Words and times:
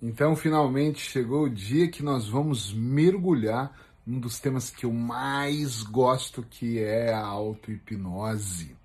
Então, 0.00 0.36
finalmente 0.36 1.00
chegou 1.00 1.44
o 1.44 1.50
dia 1.50 1.88
que 1.88 2.04
nós 2.04 2.28
vamos 2.28 2.72
mergulhar 2.72 3.72
num 4.06 4.20
dos 4.20 4.38
temas 4.38 4.70
que 4.70 4.86
eu 4.86 4.92
mais 4.92 5.82
gosto, 5.82 6.42
que 6.48 6.78
é 6.78 7.12
a 7.12 7.26
auto-hipnose. 7.26 8.76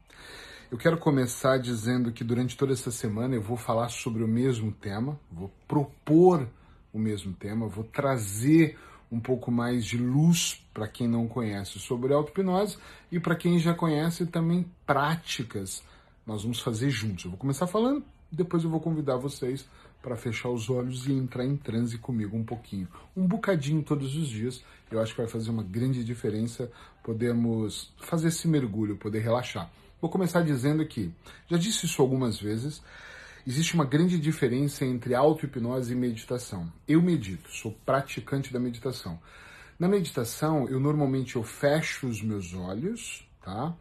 Eu 0.71 0.77
quero 0.77 0.97
começar 0.97 1.59
dizendo 1.59 2.11
que 2.11 2.23
durante 2.23 2.57
toda 2.57 2.73
essa 2.73 2.89
semana 2.89 3.35
eu 3.35 3.41
vou 3.41 3.55
falar 3.55 3.89
sobre 3.89 4.23
o 4.23 4.27
mesmo 4.27 4.71
tema, 4.71 5.19
vou 5.31 5.51
propor 5.67 6.49
o 6.91 6.97
mesmo 6.97 7.31
tema, 7.31 7.67
vou 7.67 7.83
trazer 7.83 8.75
um 9.11 9.19
pouco 9.19 9.51
mais 9.51 9.85
de 9.85 9.99
luz 9.99 10.65
para 10.73 10.87
quem 10.87 11.07
não 11.07 11.27
conhece 11.27 11.77
sobre 11.77 12.11
auto-hipnose 12.11 12.79
e 13.11 13.19
para 13.19 13.35
quem 13.35 13.59
já 13.59 13.75
conhece 13.75 14.25
também 14.25 14.65
práticas. 14.83 15.83
Nós 16.25 16.41
vamos 16.41 16.59
fazer 16.59 16.89
juntos. 16.89 17.25
Eu 17.25 17.31
vou 17.31 17.39
começar 17.39 17.67
falando, 17.67 18.03
depois 18.31 18.63
eu 18.63 18.69
vou 18.71 18.79
convidar 18.79 19.17
vocês 19.17 19.63
para 20.03 20.17
fechar 20.17 20.49
os 20.49 20.69
olhos 20.69 21.07
e 21.07 21.13
entrar 21.13 21.45
em 21.45 21.55
transe 21.55 21.97
comigo 21.97 22.35
um 22.37 22.43
pouquinho. 22.43 22.89
Um 23.15 23.25
bocadinho 23.25 23.81
todos 23.81 24.15
os 24.17 24.27
dias. 24.27 24.61
Eu 24.91 24.99
acho 25.01 25.15
que 25.15 25.21
vai 25.21 25.29
fazer 25.29 25.49
uma 25.49 25.63
grande 25.63 26.03
diferença 26.03 26.69
podermos 27.01 27.91
fazer 27.97 28.27
esse 28.27 28.47
mergulho, 28.47 28.97
poder 28.97 29.19
relaxar. 29.19 29.71
Vou 30.01 30.09
começar 30.09 30.41
dizendo 30.41 30.85
que, 30.85 31.11
já 31.47 31.57
disse 31.57 31.85
isso 31.85 32.01
algumas 32.01 32.37
vezes, 32.37 32.83
existe 33.47 33.73
uma 33.73 33.85
grande 33.85 34.19
diferença 34.19 34.85
entre 34.85 35.15
auto-hipnose 35.15 35.93
e 35.93 35.95
meditação. 35.95 36.71
Eu 36.85 37.01
medito, 37.01 37.49
sou 37.49 37.71
praticante 37.85 38.51
da 38.51 38.59
meditação. 38.59 39.17
Na 39.79 39.87
meditação, 39.87 40.67
eu 40.67 40.79
normalmente 40.79 41.37
eu 41.37 41.43
fecho 41.43 42.07
os 42.07 42.21
meus 42.21 42.53
olhos, 42.53 43.25
tá? 43.41 43.73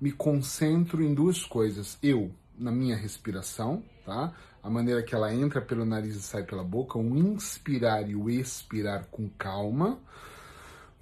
Me 0.00 0.12
concentro 0.12 1.02
em 1.02 1.12
duas 1.12 1.44
coisas. 1.44 1.98
Eu, 2.00 2.30
na 2.58 2.70
minha 2.70 2.96
respiração, 2.96 3.82
tá? 4.04 4.32
A 4.62 4.70
maneira 4.70 5.02
que 5.02 5.14
ela 5.14 5.32
entra 5.32 5.60
pelo 5.60 5.84
nariz 5.84 6.16
e 6.16 6.22
sai 6.22 6.42
pela 6.42 6.64
boca, 6.64 6.98
o 6.98 7.16
inspirar 7.16 8.08
e 8.08 8.14
o 8.14 8.30
expirar 8.30 9.06
com 9.10 9.28
calma, 9.28 9.98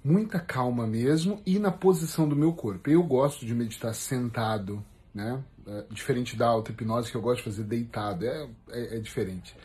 muita 0.03 0.39
calma 0.39 0.85
mesmo, 0.85 1.41
e 1.45 1.57
na 1.59 1.71
posição 1.71 2.27
do 2.27 2.35
meu 2.35 2.53
corpo. 2.53 2.89
Eu 2.89 3.03
gosto 3.03 3.45
de 3.45 3.53
meditar 3.53 3.93
sentado, 3.93 4.83
né? 5.13 5.41
É, 5.65 5.85
diferente 5.89 6.35
da 6.35 6.47
auto-hipnose 6.47 7.09
que 7.09 7.15
eu 7.15 7.21
gosto 7.21 7.37
de 7.37 7.43
fazer 7.45 7.63
deitado, 7.63 8.25
é, 8.25 8.49
é, 8.69 8.97
é 8.97 8.99
diferente. 8.99 9.55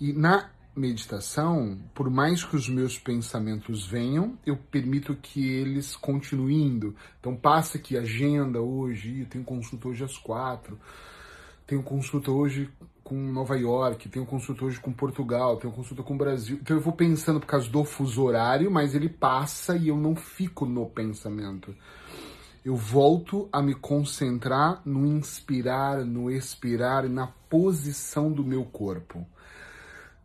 E 0.00 0.12
na 0.12 0.50
meditação, 0.74 1.78
por 1.92 2.08
mais 2.08 2.44
que 2.44 2.54
os 2.54 2.68
meus 2.68 2.96
pensamentos 2.96 3.84
venham, 3.86 4.38
eu 4.46 4.56
permito 4.56 5.16
que 5.16 5.46
eles 5.46 5.96
continuem 5.96 6.68
indo. 6.68 6.94
Então 7.18 7.34
passa 7.34 7.76
aqui 7.76 7.96
agenda 7.96 8.60
hoje, 8.60 9.26
tem 9.26 9.42
consulta 9.42 9.88
hoje 9.88 10.04
às 10.04 10.16
quatro 10.16 10.78
tenho 11.72 11.82
consulta 11.82 12.30
hoje 12.30 12.70
com 13.02 13.14
Nova 13.14 13.56
York, 13.56 14.06
tenho 14.10 14.26
consulta 14.26 14.66
hoje 14.66 14.78
com 14.78 14.92
Portugal, 14.92 15.56
tenho 15.56 15.72
consulta 15.72 16.02
com 16.02 16.12
o 16.12 16.18
Brasil. 16.18 16.58
Então 16.60 16.76
eu 16.76 16.82
vou 16.82 16.92
pensando 16.92 17.40
por 17.40 17.46
causa 17.46 17.66
do 17.66 17.82
fuso 17.82 18.22
horário, 18.22 18.70
mas 18.70 18.94
ele 18.94 19.08
passa 19.08 19.74
e 19.74 19.88
eu 19.88 19.96
não 19.96 20.14
fico 20.14 20.66
no 20.66 20.84
pensamento. 20.84 21.74
Eu 22.62 22.76
volto 22.76 23.48
a 23.50 23.62
me 23.62 23.74
concentrar 23.74 24.82
no 24.84 25.06
inspirar, 25.06 26.04
no 26.04 26.30
expirar, 26.30 27.08
na 27.08 27.26
posição 27.26 28.30
do 28.30 28.44
meu 28.44 28.66
corpo. 28.66 29.26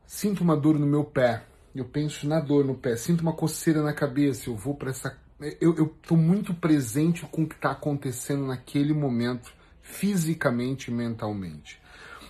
Sinto 0.05 0.41
uma 0.41 0.57
dor 0.57 0.77
no 0.77 0.85
meu 0.85 1.05
pé, 1.05 1.45
eu 1.73 1.85
penso 1.85 2.27
na 2.27 2.41
dor 2.41 2.65
no 2.65 2.75
pé. 2.75 2.97
Sinto 2.97 3.21
uma 3.21 3.33
coceira 3.33 3.81
na 3.81 3.93
cabeça, 3.93 4.49
eu 4.49 4.55
vou 4.55 4.75
para 4.75 4.89
essa. 4.89 5.17
Eu 5.61 5.95
estou 6.01 6.17
muito 6.17 6.53
presente 6.53 7.25
com 7.25 7.43
o 7.43 7.47
que 7.47 7.55
está 7.55 7.71
acontecendo 7.71 8.45
naquele 8.45 8.93
momento 8.93 9.55
fisicamente 9.87 10.91
e 10.91 10.93
mentalmente. 10.93 11.79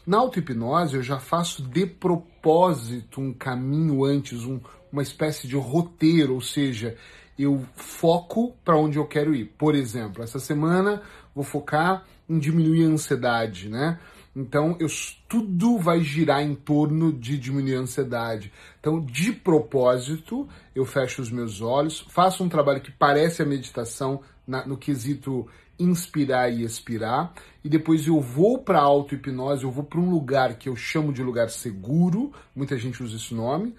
Na 0.06 0.18
auto-hipnose, 0.20 0.96
eu 0.96 1.04
já 1.04 1.20
faço 1.20 1.62
de 1.64 1.86
propósito 1.86 3.20
um 3.20 3.34
caminho 3.34 4.06
antes, 4.06 4.46
um, 4.46 4.60
uma 4.92 5.02
espécie 5.02 5.48
de 5.48 5.58
roteiro, 5.58 6.36
ou 6.36 6.42
seja, 6.42 6.96
eu 7.38 7.66
foco 7.76 8.56
para 8.64 8.78
onde 8.78 8.98
eu 8.98 9.06
quero 9.06 9.36
ir. 9.36 9.46
Por 9.58 9.76
exemplo, 9.76 10.24
essa 10.24 10.40
semana 10.40 11.02
vou 11.36 11.44
focar 11.44 12.06
em 12.30 12.40
diminuir 12.40 12.86
a 12.86 12.90
ansiedade, 12.90 13.70
né? 13.70 14.00
Então, 14.36 14.78
eu, 14.80 14.88
tudo 15.28 15.80
vai 15.80 16.02
girar 16.02 16.44
em 16.44 16.54
torno 16.54 17.12
de 17.12 17.38
diminuir 17.38 17.76
a 17.76 17.80
ansiedade. 17.80 18.54
Então, 18.80 19.04
de 19.04 19.34
propósito, 19.34 20.48
eu 20.76 20.86
fecho 20.86 21.24
os 21.24 21.32
meus 21.32 21.60
olhos, 21.60 22.06
faço 22.12 22.44
um 22.44 22.50
trabalho 22.50 22.80
que 22.80 22.92
parece 22.92 23.42
a 23.42 23.46
meditação 23.46 24.22
na, 24.46 24.66
no 24.66 24.78
quesito 24.78 25.48
inspirar 25.80 26.50
e 26.50 26.64
expirar, 26.64 27.34
e 27.64 27.70
depois 27.70 28.08
eu 28.08 28.20
vou 28.20 28.60
para 28.60 28.80
a 28.80 28.84
auto-hipnose, 28.84 29.64
eu 29.64 29.72
vou 29.72 29.84
para 29.84 30.00
um 30.00 30.10
lugar 30.10 30.56
que 30.56 30.70
eu 30.70 30.76
chamo 30.76 31.14
de 31.14 31.22
lugar 31.24 31.50
seguro, 31.50 32.32
muita 32.56 32.78
gente 32.78 33.04
usa 33.04 33.16
esse 33.16 33.34
nome, 33.34 33.76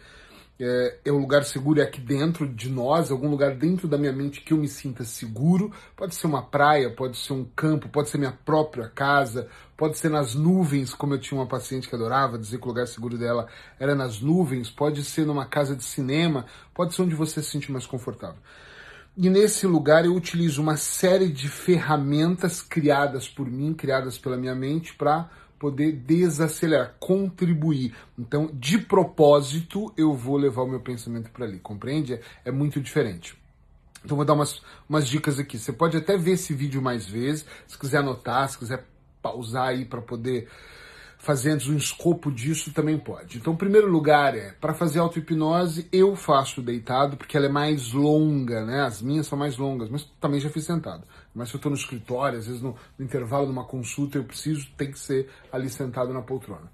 é, 0.60 0.98
é 1.04 1.12
um 1.12 1.18
lugar 1.18 1.44
seguro 1.44 1.80
é 1.80 1.84
aqui 1.84 2.00
dentro 2.00 2.48
de 2.48 2.68
nós, 2.68 3.12
algum 3.12 3.30
lugar 3.30 3.54
dentro 3.54 3.86
da 3.86 3.96
minha 3.96 4.12
mente 4.12 4.40
que 4.40 4.52
eu 4.52 4.56
me 4.56 4.66
sinta 4.66 5.04
seguro. 5.04 5.72
Pode 5.96 6.16
ser 6.16 6.26
uma 6.26 6.42
praia, 6.42 6.90
pode 6.90 7.16
ser 7.16 7.32
um 7.32 7.44
campo, 7.44 7.88
pode 7.88 8.08
ser 8.08 8.18
minha 8.18 8.36
própria 8.44 8.88
casa, 8.88 9.48
pode 9.76 9.96
ser 9.96 10.08
nas 10.08 10.34
nuvens, 10.34 10.92
como 10.94 11.14
eu 11.14 11.20
tinha 11.20 11.40
uma 11.40 11.46
paciente 11.46 11.88
que 11.88 11.94
adorava 11.94 12.36
dizer 12.36 12.58
que 12.58 12.64
o 12.64 12.68
lugar 12.68 12.88
seguro 12.88 13.16
dela 13.16 13.46
era 13.78 13.94
nas 13.94 14.20
nuvens, 14.20 14.68
pode 14.68 15.04
ser 15.04 15.24
numa 15.24 15.46
casa 15.46 15.76
de 15.76 15.84
cinema, 15.84 16.44
pode 16.74 16.92
ser 16.92 17.02
onde 17.02 17.14
você 17.14 17.40
se 17.40 17.50
sente 17.50 17.70
mais 17.70 17.86
confortável. 17.86 18.40
E 19.20 19.28
nesse 19.28 19.66
lugar 19.66 20.04
eu 20.04 20.14
utilizo 20.14 20.62
uma 20.62 20.76
série 20.76 21.28
de 21.28 21.48
ferramentas 21.48 22.62
criadas 22.62 23.28
por 23.28 23.50
mim, 23.50 23.74
criadas 23.74 24.16
pela 24.16 24.36
minha 24.36 24.54
mente, 24.54 24.94
para 24.94 25.28
poder 25.58 25.90
desacelerar, 25.90 26.94
contribuir. 27.00 27.96
Então, 28.16 28.48
de 28.54 28.78
propósito, 28.78 29.92
eu 29.96 30.14
vou 30.14 30.36
levar 30.36 30.62
o 30.62 30.68
meu 30.68 30.78
pensamento 30.78 31.32
para 31.32 31.46
ali, 31.46 31.58
compreende? 31.58 32.20
É, 32.44 32.52
muito 32.52 32.80
diferente. 32.80 33.36
Então, 34.04 34.16
vou 34.16 34.24
dar 34.24 34.34
umas, 34.34 34.62
umas 34.88 35.08
dicas 35.08 35.36
aqui. 35.40 35.58
Você 35.58 35.72
pode 35.72 35.96
até 35.96 36.16
ver 36.16 36.34
esse 36.34 36.54
vídeo 36.54 36.80
mais 36.80 37.04
vezes, 37.04 37.44
se 37.66 37.76
quiser 37.76 37.98
anotar, 37.98 38.48
se 38.48 38.56
quiser 38.56 38.86
pausar 39.20 39.70
aí 39.70 39.84
para 39.84 40.00
poder 40.00 40.48
fazendo 41.18 41.68
um 41.70 41.76
escopo 41.76 42.30
disso 42.30 42.72
também 42.72 42.96
pode. 42.96 43.38
Então, 43.38 43.54
primeiro 43.56 43.90
lugar 43.90 44.36
é, 44.36 44.52
para 44.52 44.72
fazer 44.72 45.00
auto-hipnose, 45.00 45.88
eu 45.92 46.14
faço 46.14 46.62
deitado, 46.62 47.16
porque 47.16 47.36
ela 47.36 47.46
é 47.46 47.50
mais 47.50 47.92
longa, 47.92 48.64
né? 48.64 48.82
As 48.82 49.02
minhas 49.02 49.26
são 49.26 49.36
mais 49.36 49.58
longas, 49.58 49.90
mas 49.90 50.04
também 50.20 50.40
já 50.40 50.48
fiz 50.48 50.64
sentado. 50.64 51.02
Mas 51.34 51.48
se 51.48 51.56
eu 51.56 51.58
estou 51.58 51.70
no 51.70 51.76
escritório, 51.76 52.38
às 52.38 52.46
vezes 52.46 52.62
no, 52.62 52.76
no, 52.96 53.04
intervalo 53.04 53.46
de 53.46 53.52
uma 53.52 53.64
consulta, 53.64 54.16
eu 54.16 54.24
preciso, 54.24 54.68
tem 54.76 54.92
que 54.92 54.98
ser 54.98 55.28
ali 55.52 55.68
sentado 55.68 56.14
na 56.14 56.22
poltrona. 56.22 56.70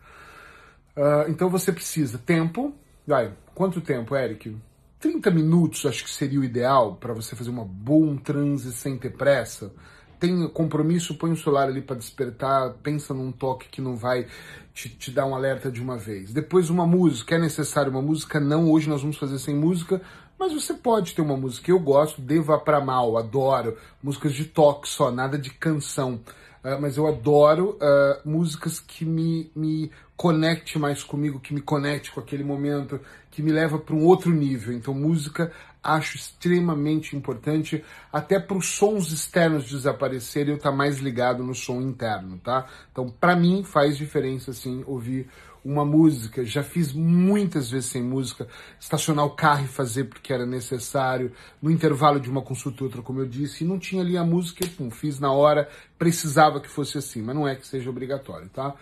Uh, 0.94 1.28
então, 1.28 1.49
você 1.49 1.72
precisa 1.72 2.19
tempo. 2.19 2.75
Vai, 3.06 3.33
quanto 3.54 3.81
tempo, 3.81 4.15
Eric? 4.15 4.54
30 5.00 5.31
minutos 5.31 5.84
acho 5.84 6.04
que 6.04 6.10
seria 6.10 6.41
o 6.41 6.44
ideal 6.44 6.97
para 6.97 7.12
você 7.12 7.34
fazer 7.34 7.50
uma 7.50 7.65
boa 7.65 8.16
transe 8.19 8.72
sem 8.72 8.97
ter 8.97 9.10
pressa 9.10 9.72
tem 10.19 10.47
compromisso, 10.48 11.14
põe 11.14 11.32
o 11.32 11.36
celular 11.36 11.69
ali 11.69 11.82
para 11.82 11.97
despertar, 11.97 12.75
pensa 12.82 13.12
num 13.14 13.32
toque 13.32 13.69
que 13.69 13.80
não 13.80 13.97
vai 13.97 14.26
te, 14.72 14.88
te, 14.88 15.10
dar 15.10 15.26
um 15.26 15.34
alerta 15.34 15.70
de 15.70 15.80
uma 15.80 15.97
vez. 15.97 16.32
Depois 16.32 16.70
uma 16.70 16.86
música, 16.86 17.36
é 17.36 17.38
necessário 17.38 17.91
uma 17.91 18.02
música? 18.02 18.41
Não, 18.41 18.70
hoje 18.70 18.88
nós 18.88 19.00
vamos 19.00 19.16
fazer 19.16 19.38
sem 19.38 19.54
música, 19.54 20.00
mas 20.38 20.53
você 20.53 20.74
pode 20.74 21.14
ter 21.14 21.22
uma 21.22 21.36
música. 21.36 21.70
Eu 21.70 21.78
gosto, 21.78 22.20
Deva 22.20 22.58
Pra 22.58 22.80
Mal, 22.80 23.16
adoro. 23.16 23.76
Músicas 24.03 24.32
de 24.34 24.44
toque 24.44 24.88
só, 24.88 25.10
nada 25.10 25.38
de 25.38 25.50
canção. 25.50 26.20
Uh, 26.64 26.80
mas 26.80 26.97
eu 26.97 27.06
adoro 27.06 27.76
uh, 27.76 28.28
músicas 28.28 28.80
que 28.80 29.04
me, 29.04 29.50
me 29.54 29.91
conecte 30.16 30.78
mais 30.78 31.04
comigo, 31.04 31.38
que 31.38 31.53
me 31.53 31.60
conecte 31.60 32.10
com 32.10 32.20
aquele 32.20 32.42
momento, 32.42 32.98
que 33.30 33.42
me 33.42 33.53
leva 33.53 33.78
para 33.78 33.94
um 33.94 34.03
outro 34.03 34.30
nível. 34.30 34.72
Então, 34.72 34.94
música 34.94 35.53
acho 35.84 36.17
extremamente 36.17 37.15
importante, 37.15 37.84
até 38.11 38.41
para 38.41 38.56
os 38.56 38.67
sons 38.67 39.12
externos 39.12 39.69
desaparecerem, 39.69 40.53
eu 40.53 40.56
estar 40.56 40.71
tá 40.71 40.77
mais 40.77 40.99
ligado 40.99 41.45
no 41.45 41.55
som 41.55 41.81
interno, 41.83 42.39
tá? 42.39 42.67
Então, 42.91 43.09
para 43.11 43.37
mim, 43.37 43.62
faz 43.62 43.99
diferença, 43.99 44.50
assim, 44.50 44.83
ouvir 44.87 45.28
uma 45.65 45.84
música. 45.84 46.45
Já 46.45 46.62
fiz 46.62 46.93
muitas 46.93 47.71
vezes 47.71 47.91
sem 47.91 48.03
música, 48.03 48.47
estacionar 48.78 49.25
o 49.25 49.31
carro 49.31 49.65
e 49.65 49.69
fazer 49.69 50.04
porque 50.04 50.33
era 50.33 50.45
necessário, 50.45 51.33
no 51.60 51.71
intervalo 51.71 52.21
de 52.21 52.30
uma 52.30 52.42
consulta 52.42 52.83
ou 52.83 52.89
outra, 52.89 53.03
como 53.03 53.21
eu 53.21 53.27
disse, 53.27 53.65
e 53.65 53.66
não 53.66 53.78
tinha 53.78 54.03
ali 54.03 54.16
a 54.16 54.25
música, 54.25 54.66
pum, 54.77 54.91
fiz 54.91 55.19
na 55.19 55.33
hora, 55.33 55.69
precisava 55.98 56.60
que 56.60 56.69
fosse 56.69 56.98
assim, 56.98 57.22
mas 57.22 57.34
não 57.34 57.48
é 57.48 57.54
que 57.54 57.66
seja 57.66 57.89
obrigatório, 57.89 58.48
tá? 58.48 58.75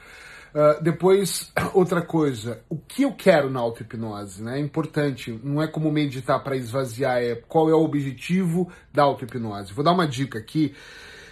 Uh, 0.55 0.83
depois, 0.83 1.51
outra 1.73 2.03
coisa, 2.03 2.63
o 2.69 2.77
que 2.77 3.03
eu 3.03 3.13
quero 3.13 3.49
na 3.49 3.59
auto-hipnose, 3.59 4.43
né? 4.43 4.59
É 4.59 4.61
importante, 4.61 5.41
não 5.43 5.63
é 5.63 5.67
como 5.67 5.91
meditar 5.91 6.43
para 6.45 6.57
esvaziar, 6.57 7.23
é 7.23 7.37
qual 7.37 7.71
é 7.71 7.75
o 7.75 7.83
objetivo 7.83 8.71
da 8.93 9.03
auto-hipnose. 9.03 9.73
Vou 9.73 9.83
dar 9.83 9.93
uma 9.93 10.07
dica 10.07 10.39
aqui 10.39 10.75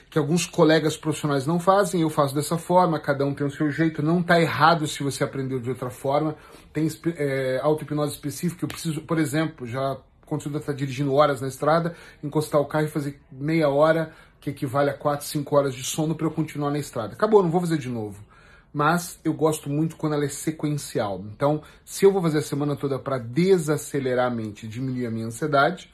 que 0.09 0.19
alguns 0.19 0.45
colegas 0.47 0.97
profissionais 0.97 1.47
não 1.47 1.61
fazem, 1.61 2.01
eu 2.01 2.11
faço 2.11 2.35
dessa 2.35 2.59
forma, 2.59 2.99
cada 2.99 3.25
um 3.25 3.33
tem 3.33 3.47
o 3.47 3.51
seu 3.51 3.71
jeito, 3.71 4.03
não 4.03 4.21
está 4.21 4.41
errado 4.41 4.85
se 4.87 5.05
você 5.05 5.23
aprendeu 5.23 5.61
de 5.61 5.69
outra 5.69 5.91
forma. 5.91 6.35
Tem 6.73 6.89
é, 7.17 7.61
auto-hipnose 7.63 8.15
específica, 8.15 8.65
eu 8.65 8.69
preciso, 8.69 9.03
por 9.03 9.19
exemplo, 9.19 9.67
já 9.67 9.99
quando 10.25 10.43
você 10.43 10.57
está 10.57 10.73
dirigindo 10.73 11.13
horas 11.13 11.41
na 11.41 11.49
estrada, 11.49 11.95
encostar 12.25 12.61
o 12.61 12.65
carro 12.65 12.87
e 12.87 12.89
fazer 12.89 13.21
meia 13.31 13.69
hora, 13.69 14.13
que 14.41 14.49
equivale 14.49 14.89
a 14.89 14.95
4, 14.95 15.27
5 15.27 15.57
horas 15.57 15.75
de 15.75 15.85
sono 15.85 16.15
para 16.15 16.27
eu 16.27 16.31
continuar 16.31 16.71
na 16.71 16.79
estrada. 16.79 17.13
Acabou, 17.13 17.43
não 17.43 17.51
vou 17.51 17.61
fazer 17.61 17.77
de 17.77 17.89
novo 17.89 18.30
mas 18.73 19.19
eu 19.25 19.33
gosto 19.33 19.69
muito 19.69 19.97
quando 19.97 20.15
ela 20.15 20.25
é 20.25 20.29
sequencial. 20.29 21.25
Então, 21.35 21.63
se 21.85 22.05
eu 22.05 22.13
vou 22.13 22.23
fazer 22.23 22.39
a 22.39 22.43
semana 22.43 22.77
toda 22.77 22.99
para 22.99 23.19
desacelerar 23.19 24.27
a 24.27 24.35
mente, 24.35 24.69
diminuir 24.69 25.07
a 25.07 25.11
minha 25.11 25.27
ansiedade, 25.27 25.93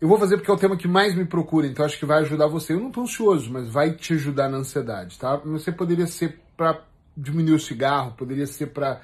eu 0.00 0.08
vou 0.08 0.18
fazer 0.18 0.36
porque 0.36 0.50
é 0.50 0.54
o 0.54 0.58
tema 0.58 0.76
que 0.76 0.88
mais 0.88 1.14
me 1.14 1.24
procura, 1.24 1.66
então 1.66 1.84
acho 1.84 1.98
que 1.98 2.06
vai 2.06 2.20
ajudar 2.20 2.46
você. 2.46 2.72
Eu 2.72 2.80
não 2.80 2.88
estou 2.88 3.04
ansioso, 3.04 3.50
mas 3.50 3.68
vai 3.68 3.92
te 3.92 4.12
ajudar 4.14 4.48
na 4.48 4.58
ansiedade, 4.58 5.18
tá? 5.18 5.36
Você 5.36 5.72
poderia 5.72 6.06
ser 6.06 6.38
para 6.56 6.82
diminuir 7.16 7.54
o 7.54 7.60
cigarro, 7.60 8.12
poderia 8.12 8.46
ser 8.46 8.66
para 8.66 9.00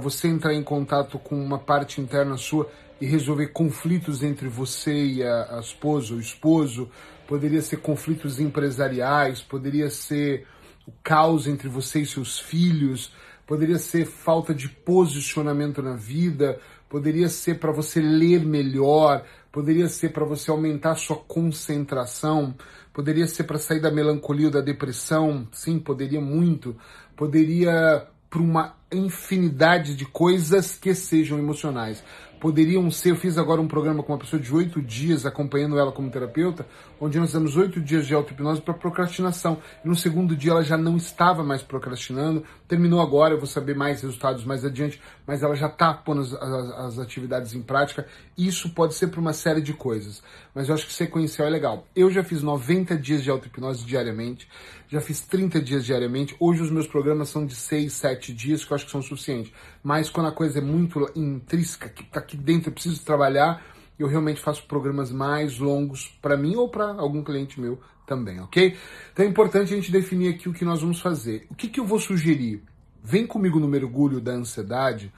você 0.00 0.28
entrar 0.28 0.52
em 0.52 0.62
contato 0.62 1.18
com 1.18 1.34
uma 1.34 1.58
parte 1.58 2.00
interna 2.00 2.36
sua 2.36 2.70
e 3.00 3.06
resolver 3.06 3.48
conflitos 3.48 4.22
entre 4.22 4.48
você 4.48 4.94
e 4.94 5.22
a, 5.22 5.56
a 5.56 5.60
esposa 5.60 6.14
ou 6.14 6.20
esposo, 6.20 6.90
poderia 7.26 7.62
ser 7.62 7.78
conflitos 7.78 8.38
empresariais, 8.38 9.42
poderia 9.42 9.88
ser 9.90 10.46
o 10.86 10.92
caos 11.02 11.46
entre 11.46 11.68
você 11.68 12.00
e 12.00 12.06
seus 12.06 12.38
filhos, 12.38 13.12
poderia 13.46 13.78
ser 13.78 14.06
falta 14.06 14.54
de 14.54 14.68
posicionamento 14.68 15.82
na 15.82 15.94
vida, 15.96 16.58
poderia 16.88 17.28
ser 17.28 17.58
para 17.58 17.72
você 17.72 18.00
ler 18.00 18.44
melhor, 18.44 19.24
poderia 19.50 19.88
ser 19.88 20.10
para 20.10 20.24
você 20.24 20.50
aumentar 20.50 20.94
sua 20.94 21.16
concentração, 21.16 22.54
poderia 22.92 23.26
ser 23.26 23.44
para 23.44 23.58
sair 23.58 23.80
da 23.80 23.90
melancolia 23.90 24.46
ou 24.46 24.52
da 24.52 24.60
depressão, 24.60 25.48
sim, 25.52 25.78
poderia 25.78 26.20
muito, 26.20 26.76
poderia 27.16 28.06
para 28.30 28.42
uma 28.42 28.74
infinidade 28.90 29.94
de 29.94 30.04
coisas 30.04 30.76
que 30.76 30.94
sejam 30.94 31.38
emocionais 31.38 32.02
poderiam 32.44 32.90
ser. 32.90 33.12
Eu 33.12 33.16
fiz 33.16 33.38
agora 33.38 33.58
um 33.58 33.66
programa 33.66 34.02
com 34.02 34.12
uma 34.12 34.18
pessoa 34.18 34.40
de 34.40 34.54
oito 34.54 34.82
dias, 34.82 35.24
acompanhando 35.24 35.78
ela 35.78 35.90
como 35.90 36.10
terapeuta, 36.10 36.66
onde 37.00 37.18
nós 37.18 37.32
damos 37.32 37.56
oito 37.56 37.80
dias 37.80 38.06
de 38.06 38.12
auto-hipnose 38.12 38.60
para 38.60 38.74
procrastinação. 38.74 39.56
E 39.82 39.88
no 39.88 39.96
segundo 39.96 40.36
dia 40.36 40.50
ela 40.50 40.62
já 40.62 40.76
não 40.76 40.98
estava 40.98 41.42
mais 41.42 41.62
procrastinando, 41.62 42.44
terminou 42.68 43.00
agora, 43.00 43.32
eu 43.32 43.38
vou 43.38 43.46
saber 43.46 43.74
mais 43.74 44.02
resultados 44.02 44.44
mais 44.44 44.62
adiante, 44.62 45.00
mas 45.26 45.42
ela 45.42 45.54
já 45.54 45.68
está 45.68 45.94
pondo 45.94 46.20
as, 46.20 46.34
as, 46.34 46.70
as, 46.70 46.98
atividades 46.98 47.54
em 47.54 47.62
prática. 47.62 48.06
Isso 48.36 48.68
pode 48.74 48.92
ser 48.92 49.06
para 49.06 49.20
uma 49.20 49.32
série 49.32 49.62
de 49.62 49.72
coisas, 49.72 50.22
mas 50.54 50.68
eu 50.68 50.74
acho 50.74 50.86
que 50.86 50.92
sequencial 50.92 51.48
é 51.48 51.50
legal. 51.50 51.86
Eu 51.96 52.10
já 52.10 52.22
fiz 52.22 52.42
90 52.42 52.94
dias 52.98 53.22
de 53.22 53.30
auto-hipnose 53.30 53.86
diariamente, 53.86 54.46
já 54.94 55.00
fiz 55.00 55.20
30 55.22 55.60
dias 55.60 55.84
diariamente. 55.84 56.36
Hoje 56.38 56.62
os 56.62 56.70
meus 56.70 56.86
programas 56.86 57.28
são 57.28 57.44
de 57.44 57.54
6, 57.54 57.92
7 57.92 58.32
dias, 58.32 58.64
que 58.64 58.72
eu 58.72 58.74
acho 58.74 58.84
que 58.84 58.92
são 58.92 59.02
suficientes. 59.02 59.52
Mas 59.82 60.08
quando 60.08 60.28
a 60.28 60.32
coisa 60.32 60.58
é 60.58 60.62
muito 60.62 61.10
intrínseca, 61.16 61.88
que 61.88 62.02
está 62.02 62.20
aqui 62.20 62.33
aqui 62.34 62.36
dentro 62.36 62.70
eu 62.70 62.74
preciso 62.74 63.02
trabalhar, 63.04 63.64
eu 63.98 64.08
realmente 64.08 64.40
faço 64.40 64.66
programas 64.66 65.12
mais 65.12 65.58
longos 65.58 66.08
para 66.20 66.36
mim 66.36 66.56
ou 66.56 66.68
para 66.68 66.86
algum 66.86 67.22
cliente 67.22 67.60
meu 67.60 67.78
também, 68.06 68.40
ok? 68.40 68.76
Então 69.12 69.24
é 69.24 69.28
importante 69.28 69.72
a 69.72 69.76
gente 69.76 69.90
definir 69.90 70.34
aqui 70.34 70.48
o 70.48 70.52
que 70.52 70.64
nós 70.64 70.80
vamos 70.80 71.00
fazer. 71.00 71.46
O 71.48 71.54
que, 71.54 71.68
que 71.68 71.80
eu 71.80 71.86
vou 71.86 71.98
sugerir? 71.98 72.62
Vem 73.02 73.26
comigo 73.26 73.60
no 73.60 73.68
mergulho 73.68 74.20
da 74.20 74.32
ansiedade 74.32 75.12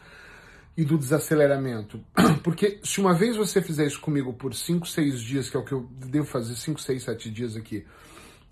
e 0.76 0.84
do 0.84 0.98
desaceleramento. 0.98 2.00
Porque 2.44 2.78
se 2.84 3.00
uma 3.00 3.14
vez 3.14 3.36
você 3.36 3.62
fizer 3.62 3.86
isso 3.86 4.00
comigo 4.00 4.32
por 4.34 4.54
5, 4.54 4.86
6 4.86 5.20
dias, 5.20 5.50
que 5.50 5.56
é 5.56 5.60
o 5.60 5.64
que 5.64 5.72
eu 5.72 5.88
devo 6.06 6.26
fazer 6.26 6.54
5, 6.54 6.80
6, 6.80 7.02
7 7.02 7.30
dias 7.30 7.56
aqui, 7.56 7.84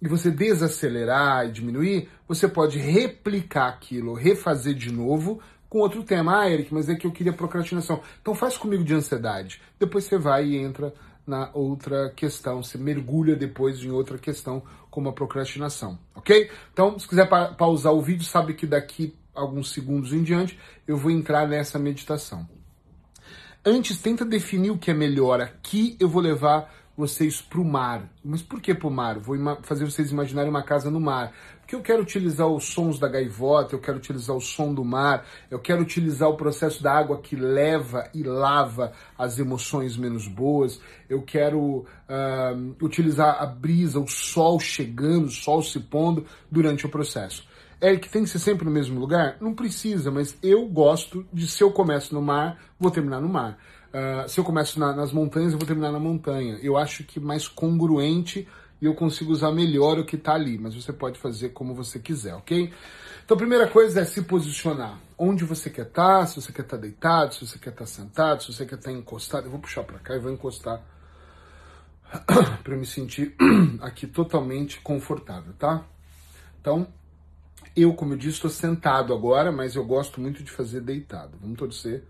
e 0.03 0.09
você 0.09 0.31
desacelerar 0.31 1.47
e 1.47 1.53
diminuir, 1.53 2.09
você 2.27 2.49
pode 2.49 2.79
replicar 2.79 3.69
aquilo, 3.69 4.15
refazer 4.15 4.75
de 4.75 4.93
novo, 4.93 5.41
com 5.75 5.81
outro 5.81 6.05
tema. 6.05 6.39
Ah, 6.41 6.49
Eric, 6.49 6.73
mas 6.73 6.89
é 6.89 6.95
que 6.95 7.05
eu 7.05 7.11
queria 7.11 7.33
procrastinação. 7.33 8.01
Então 8.23 8.33
faz 8.33 8.57
comigo 8.57 8.85
de 8.85 8.95
ansiedade. 8.95 9.61
Depois 9.77 10.05
você 10.05 10.17
vai 10.17 10.47
e 10.47 10.57
entra 10.57 10.95
na 11.27 11.51
outra 11.53 12.11
questão, 12.11 12.63
você 12.63 12.79
mergulha 12.79 13.35
depois 13.35 13.83
em 13.83 13.91
outra 13.91 14.17
questão, 14.17 14.63
como 14.89 15.09
a 15.09 15.13
procrastinação, 15.13 15.99
ok? 16.15 16.49
Então, 16.73 16.97
se 16.97 17.09
quiser 17.09 17.29
pa 17.29 17.49
pausar 17.49 17.93
o 17.93 18.01
vídeo, 18.01 18.25
sabe 18.25 18.55
que 18.55 18.67
daqui 18.67 19.17
alguns 19.35 19.73
segundos 19.73 20.13
em 20.13 20.23
diante 20.23 20.57
eu 20.87 20.97
vou 20.97 21.11
entrar 21.11 21.49
nessa 21.49 21.77
meditação. 21.77 22.49
Antes, 23.65 23.99
tenta 24.01 24.25
definir 24.25 24.71
o 24.71 24.79
que 24.79 24.93
é 24.93 24.95
melhor. 24.95 25.41
Aqui 25.41 25.97
eu 25.99 26.09
vou 26.09 26.23
levar 26.23 26.73
vocês 26.97 27.41
para 27.41 27.61
o 27.61 27.65
mar. 27.65 28.09
Mas 28.25 28.43
por 28.43 28.61
que 28.61 28.75
para 28.75 28.89
o 28.89 28.91
mar? 28.91 29.19
Vou 29.19 29.37
fazer 29.63 29.85
vocês 29.85 30.11
imaginarem 30.11 30.51
uma 30.51 30.63
casa 30.63 30.91
no 30.91 31.01
mar. 31.01 31.33
Porque 31.61 31.75
eu 31.75 31.81
quero 31.81 32.03
utilizar 32.03 32.47
os 32.47 32.67
sons 32.67 32.99
da 32.99 33.09
gaivota, 33.09 33.75
eu 33.75 33.81
quero 33.81 33.97
utilizar 33.97 34.37
o 34.37 34.41
som 34.41 34.75
do 34.75 34.85
mar, 34.85 35.25
eu 35.51 35.59
quero 35.59 35.81
utilizar 35.81 36.29
o 36.29 36.37
processo 36.37 36.83
da 36.83 36.93
água 36.93 37.21
que 37.21 37.35
leva 37.35 38.09
e 38.15 38.23
lava 38.23 38.93
as 39.19 39.39
emoções 39.39 39.97
menos 39.97 40.29
boas, 40.29 40.79
eu 41.09 41.23
quero 41.23 41.59
uh, 41.61 42.77
utilizar 42.83 43.43
a 43.43 43.47
brisa, 43.47 43.99
o 43.99 44.07
sol 44.07 44.61
chegando, 44.61 45.25
o 45.25 45.31
sol 45.31 45.63
se 45.63 45.81
pondo 45.81 46.27
durante 46.51 46.85
o 46.85 46.89
processo. 46.91 47.49
Eric, 47.83 48.09
tem 48.09 48.23
que 48.23 48.31
ser 48.31 48.39
sempre 48.39 48.65
no 48.65 48.71
mesmo 48.71 49.01
lugar? 49.01 49.37
Não 49.41 49.55
precisa, 49.55 50.11
mas 50.11 50.37
eu 50.43 50.67
gosto 50.67 51.27
de 51.33 51.47
se 51.47 51.63
eu 51.63 51.71
começo 51.71 52.15
no 52.15 52.23
mar, 52.23 52.59
vou 52.79 52.91
terminar 52.91 53.21
no 53.21 53.29
mar. 53.29 53.59
Uh, 53.95 54.29
se 54.29 54.41
eu 54.41 54.45
começo 54.45 54.81
na, 54.81 54.93
nas 54.93 55.13
montanhas, 55.13 55.53
eu 55.53 55.59
vou 55.59 55.69
terminar 55.69 55.93
na 55.93 56.01
montanha. 56.01 56.59
Eu 56.61 56.77
acho 56.77 57.05
que 57.05 57.21
mais 57.21 57.47
congruente 57.47 58.49
e 58.83 58.87
eu 58.87 58.95
consigo 58.95 59.31
usar 59.31 59.53
melhor 59.53 60.01
o 60.01 60.05
que 60.05 60.17
está 60.17 60.35
ali, 60.35 60.59
mas 60.59 60.75
você 60.75 60.93
pode 60.93 61.17
fazer 61.17 61.51
como 61.51 61.75
você 61.75 62.01
quiser, 62.01 62.35
ok? 62.35 62.73
Então, 63.25 63.37
a 63.37 63.39
primeira 63.39 63.69
coisa 63.69 64.01
é 64.01 64.05
se 64.05 64.23
posicionar. 64.23 64.99
Onde 65.17 65.45
você 65.45 65.71
quer 65.71 65.87
estar, 65.87 66.21
tá, 66.21 66.27
se 66.27 66.35
você 66.35 66.53
quer 66.53 66.63
estar 66.63 66.77
tá 66.77 66.83
deitado, 66.83 67.35
se 67.35 67.47
você 67.47 67.57
quer 67.57 67.71
estar 67.71 67.85
tá 67.85 67.87
sentado, 67.87 68.43
se 68.43 68.53
você 68.53 68.67
quer 68.67 68.75
estar 68.75 68.91
encostado. 68.91 69.47
Eu 69.47 69.53
vou 69.53 69.61
puxar 69.61 69.85
para 69.85 70.01
cá 70.01 70.17
e 70.17 70.19
vou 70.19 70.33
encostar 70.33 70.83
para 72.65 72.77
me 72.77 72.85
sentir 72.85 73.37
aqui 73.81 74.09
totalmente 74.09 74.81
confortável, 74.81 75.53
tá? 75.57 75.85
Então, 76.61 76.89
eu, 77.77 77.95
como 77.95 78.15
eu 78.15 78.19
disse, 78.19 78.35
estou 78.35 78.51
sentado 78.51 79.15
agora, 79.15 79.53
mas 79.53 79.77
eu 79.77 79.85
gosto 79.85 80.21
muito 80.21 80.43
de 80.43 80.51
fazer 80.51 80.81
deitado. 80.81 81.39
Vamos 81.41 81.57
torcer 81.57 82.03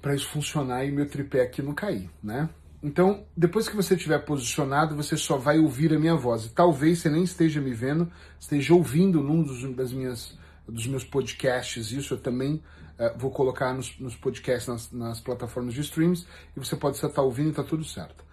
para 0.00 0.14
isso 0.14 0.28
funcionar 0.28 0.84
e 0.84 0.92
meu 0.92 1.08
tripé 1.08 1.42
aqui 1.42 1.62
não 1.62 1.74
cair, 1.74 2.10
né? 2.22 2.48
Então, 2.82 3.24
depois 3.36 3.68
que 3.68 3.74
você 3.74 3.94
estiver 3.94 4.18
posicionado, 4.20 4.94
você 4.94 5.16
só 5.16 5.36
vai 5.36 5.58
ouvir 5.58 5.92
a 5.92 5.98
minha 5.98 6.14
voz. 6.14 6.44
E 6.44 6.50
talvez 6.50 7.00
você 7.00 7.08
nem 7.08 7.24
esteja 7.24 7.60
me 7.60 7.72
vendo, 7.72 8.08
esteja 8.38 8.74
ouvindo 8.74 9.20
num 9.20 9.42
dos, 9.42 9.62
das 9.74 9.92
minhas, 9.92 10.38
dos 10.68 10.86
meus 10.86 11.02
podcasts. 11.02 11.90
Isso 11.90 12.14
eu 12.14 12.18
também 12.18 12.62
uh, 12.98 13.18
vou 13.18 13.30
colocar 13.30 13.74
nos, 13.74 13.98
nos 13.98 14.14
podcasts, 14.14 14.68
nas, 14.68 14.92
nas, 14.92 15.20
plataformas 15.20 15.74
de 15.74 15.80
streams. 15.80 16.26
E 16.56 16.60
você 16.60 16.76
pode 16.76 16.96
estar 16.96 17.22
ouvindo 17.22 17.48
e 17.48 17.50
está 17.50 17.64
tudo 17.64 17.82
certo. 17.82 18.24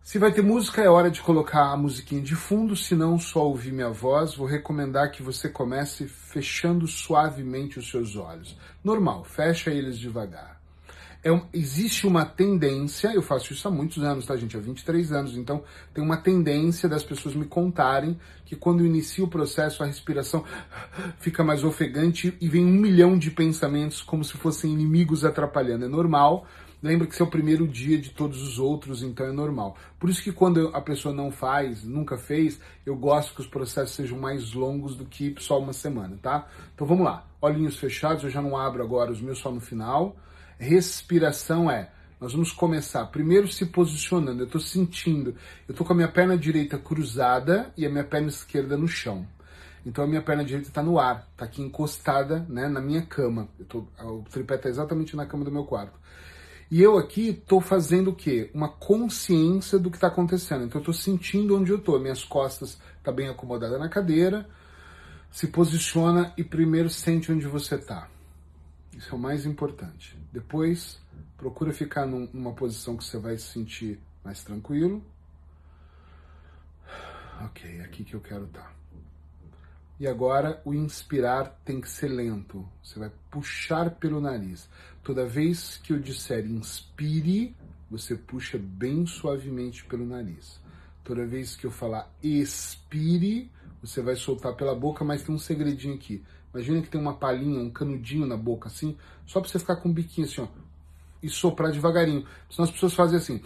Se 0.00 0.16
vai 0.16 0.30
ter 0.30 0.42
música, 0.42 0.80
é 0.80 0.88
hora 0.88 1.10
de 1.10 1.20
colocar 1.20 1.72
a 1.72 1.76
musiquinha 1.76 2.22
de 2.22 2.36
fundo. 2.36 2.76
Se 2.76 2.94
não, 2.94 3.18
só 3.18 3.44
ouvir 3.44 3.72
minha 3.72 3.90
voz. 3.90 4.36
Vou 4.36 4.46
recomendar 4.46 5.10
que 5.10 5.24
você 5.24 5.48
comece 5.48 6.06
fechando 6.06 6.86
suavemente 6.86 7.80
os 7.80 7.90
seus 7.90 8.14
olhos. 8.14 8.56
Normal, 8.84 9.24
fecha 9.24 9.70
eles 9.72 9.98
devagar 9.98 10.55
é 11.26 11.32
um, 11.32 11.42
existe 11.52 12.06
uma 12.06 12.24
tendência, 12.24 13.12
eu 13.12 13.20
faço 13.20 13.52
isso 13.52 13.66
há 13.66 13.70
muitos 13.70 14.00
anos, 14.04 14.24
tá, 14.24 14.36
gente? 14.36 14.56
Há 14.56 14.60
23 14.60 15.10
anos, 15.10 15.36
então 15.36 15.64
tem 15.92 16.02
uma 16.02 16.16
tendência 16.16 16.88
das 16.88 17.02
pessoas 17.02 17.34
me 17.34 17.44
contarem 17.44 18.16
que 18.44 18.54
quando 18.54 18.86
inicia 18.86 19.24
o 19.24 19.28
processo 19.28 19.82
a 19.82 19.86
respiração 19.86 20.44
fica 21.18 21.42
mais 21.42 21.64
ofegante 21.64 22.32
e 22.40 22.48
vem 22.48 22.64
um 22.64 22.70
milhão 22.70 23.18
de 23.18 23.32
pensamentos 23.32 24.02
como 24.02 24.22
se 24.22 24.34
fossem 24.34 24.72
inimigos 24.72 25.24
atrapalhando. 25.24 25.84
É 25.84 25.88
normal. 25.88 26.46
Lembra 26.80 27.08
que 27.08 27.14
esse 27.14 27.22
é 27.22 27.24
o 27.24 27.28
primeiro 27.28 27.66
dia 27.66 27.98
de 27.98 28.10
todos 28.10 28.40
os 28.40 28.60
outros, 28.60 29.02
então 29.02 29.26
é 29.26 29.32
normal. 29.32 29.76
Por 29.98 30.08
isso 30.08 30.22
que 30.22 30.30
quando 30.30 30.70
a 30.76 30.80
pessoa 30.80 31.12
não 31.12 31.32
faz, 31.32 31.82
nunca 31.82 32.16
fez, 32.16 32.60
eu 32.84 32.94
gosto 32.94 33.34
que 33.34 33.40
os 33.40 33.48
processos 33.48 33.96
sejam 33.96 34.16
mais 34.16 34.52
longos 34.52 34.94
do 34.94 35.04
que 35.04 35.34
só 35.38 35.58
uma 35.58 35.72
semana, 35.72 36.16
tá? 36.22 36.46
Então 36.72 36.86
vamos 36.86 37.04
lá. 37.04 37.26
Olhinhos 37.40 37.76
fechados, 37.76 38.22
eu 38.22 38.30
já 38.30 38.40
não 38.40 38.56
abro 38.56 38.80
agora 38.80 39.10
os 39.10 39.20
meus 39.20 39.38
só 39.38 39.50
no 39.50 39.60
final. 39.60 40.14
Respiração 40.58 41.70
é. 41.70 41.90
Nós 42.20 42.32
vamos 42.32 42.50
começar 42.50 43.04
primeiro 43.06 43.46
se 43.46 43.66
posicionando. 43.66 44.40
Eu 44.40 44.46
estou 44.46 44.60
sentindo, 44.60 45.30
eu 45.68 45.72
estou 45.72 45.86
com 45.86 45.92
a 45.92 45.96
minha 45.96 46.08
perna 46.08 46.36
direita 46.36 46.78
cruzada 46.78 47.72
e 47.76 47.84
a 47.84 47.90
minha 47.90 48.04
perna 48.04 48.28
esquerda 48.28 48.76
no 48.76 48.88
chão. 48.88 49.26
Então 49.84 50.02
a 50.02 50.06
minha 50.06 50.22
perna 50.22 50.44
direita 50.44 50.68
está 50.68 50.82
no 50.82 50.98
ar, 50.98 51.28
está 51.30 51.44
aqui 51.44 51.62
encostada 51.62 52.44
né, 52.48 52.68
na 52.68 52.80
minha 52.80 53.02
cama. 53.02 53.48
Tô, 53.68 53.86
o 54.02 54.24
tripé 54.30 54.56
está 54.56 54.68
exatamente 54.68 55.14
na 55.14 55.26
cama 55.26 55.44
do 55.44 55.52
meu 55.52 55.64
quarto. 55.64 55.98
E 56.68 56.82
eu 56.82 56.98
aqui 56.98 57.28
estou 57.28 57.60
fazendo 57.60 58.10
o 58.10 58.14
quê? 58.14 58.50
Uma 58.52 58.68
consciência 58.68 59.78
do 59.78 59.90
que 59.90 59.96
está 59.96 60.08
acontecendo. 60.08 60.64
Então 60.64 60.80
eu 60.80 60.90
estou 60.90 60.94
sentindo 60.94 61.56
onde 61.56 61.70
eu 61.70 61.76
estou. 61.76 62.00
Minhas 62.00 62.24
costas 62.24 62.70
estão 62.70 62.88
tá 63.04 63.12
bem 63.12 63.28
acomodadas 63.28 63.78
na 63.78 63.88
cadeira. 63.88 64.48
Se 65.30 65.46
posiciona 65.46 66.32
e 66.36 66.42
primeiro 66.42 66.88
sente 66.88 67.30
onde 67.30 67.46
você 67.46 67.76
está. 67.76 68.08
Isso 68.96 69.12
é 69.12 69.14
o 69.14 69.18
mais 69.18 69.46
importante. 69.46 70.15
Depois, 70.32 71.00
procura 71.36 71.72
ficar 71.72 72.06
num, 72.06 72.28
numa 72.32 72.52
posição 72.52 72.96
que 72.96 73.04
você 73.04 73.18
vai 73.18 73.36
se 73.36 73.46
sentir 73.46 74.00
mais 74.24 74.42
tranquilo. 74.42 75.02
Ok, 77.44 77.78
é 77.78 77.82
aqui 77.82 78.04
que 78.04 78.14
eu 78.14 78.20
quero 78.20 78.44
estar. 78.44 78.74
E 79.98 80.06
agora 80.06 80.60
o 80.64 80.74
inspirar 80.74 81.58
tem 81.64 81.80
que 81.80 81.88
ser 81.88 82.08
lento. 82.08 82.68
Você 82.82 82.98
vai 82.98 83.10
puxar 83.30 83.90
pelo 83.92 84.20
nariz. 84.20 84.68
Toda 85.02 85.26
vez 85.26 85.78
que 85.78 85.92
eu 85.92 85.98
disser 85.98 86.44
inspire, 86.44 87.56
você 87.90 88.14
puxa 88.14 88.58
bem 88.58 89.06
suavemente 89.06 89.84
pelo 89.84 90.04
nariz. 90.04 90.60
Toda 91.02 91.24
vez 91.24 91.56
que 91.56 91.64
eu 91.64 91.70
falar 91.70 92.12
expire, 92.22 93.50
você 93.80 94.02
vai 94.02 94.16
soltar 94.16 94.54
pela 94.54 94.74
boca, 94.74 95.04
mas 95.04 95.22
tem 95.22 95.34
um 95.34 95.38
segredinho 95.38 95.94
aqui. 95.94 96.22
Imagina 96.56 96.80
que 96.80 96.88
tem 96.88 96.98
uma 96.98 97.12
palhinha, 97.12 97.60
um 97.60 97.68
canudinho 97.68 98.26
na 98.26 98.34
boca 98.34 98.68
assim, 98.68 98.96
só 99.26 99.40
para 99.40 99.50
você 99.50 99.58
ficar 99.58 99.76
com 99.76 99.90
o 99.90 99.92
biquinho 99.92 100.26
assim, 100.26 100.40
ó, 100.40 100.48
e 101.22 101.28
soprar 101.28 101.70
devagarinho. 101.70 102.26
Senão 102.50 102.64
as 102.64 102.70
pessoas 102.70 102.94
fazem 102.94 103.18
assim. 103.18 103.42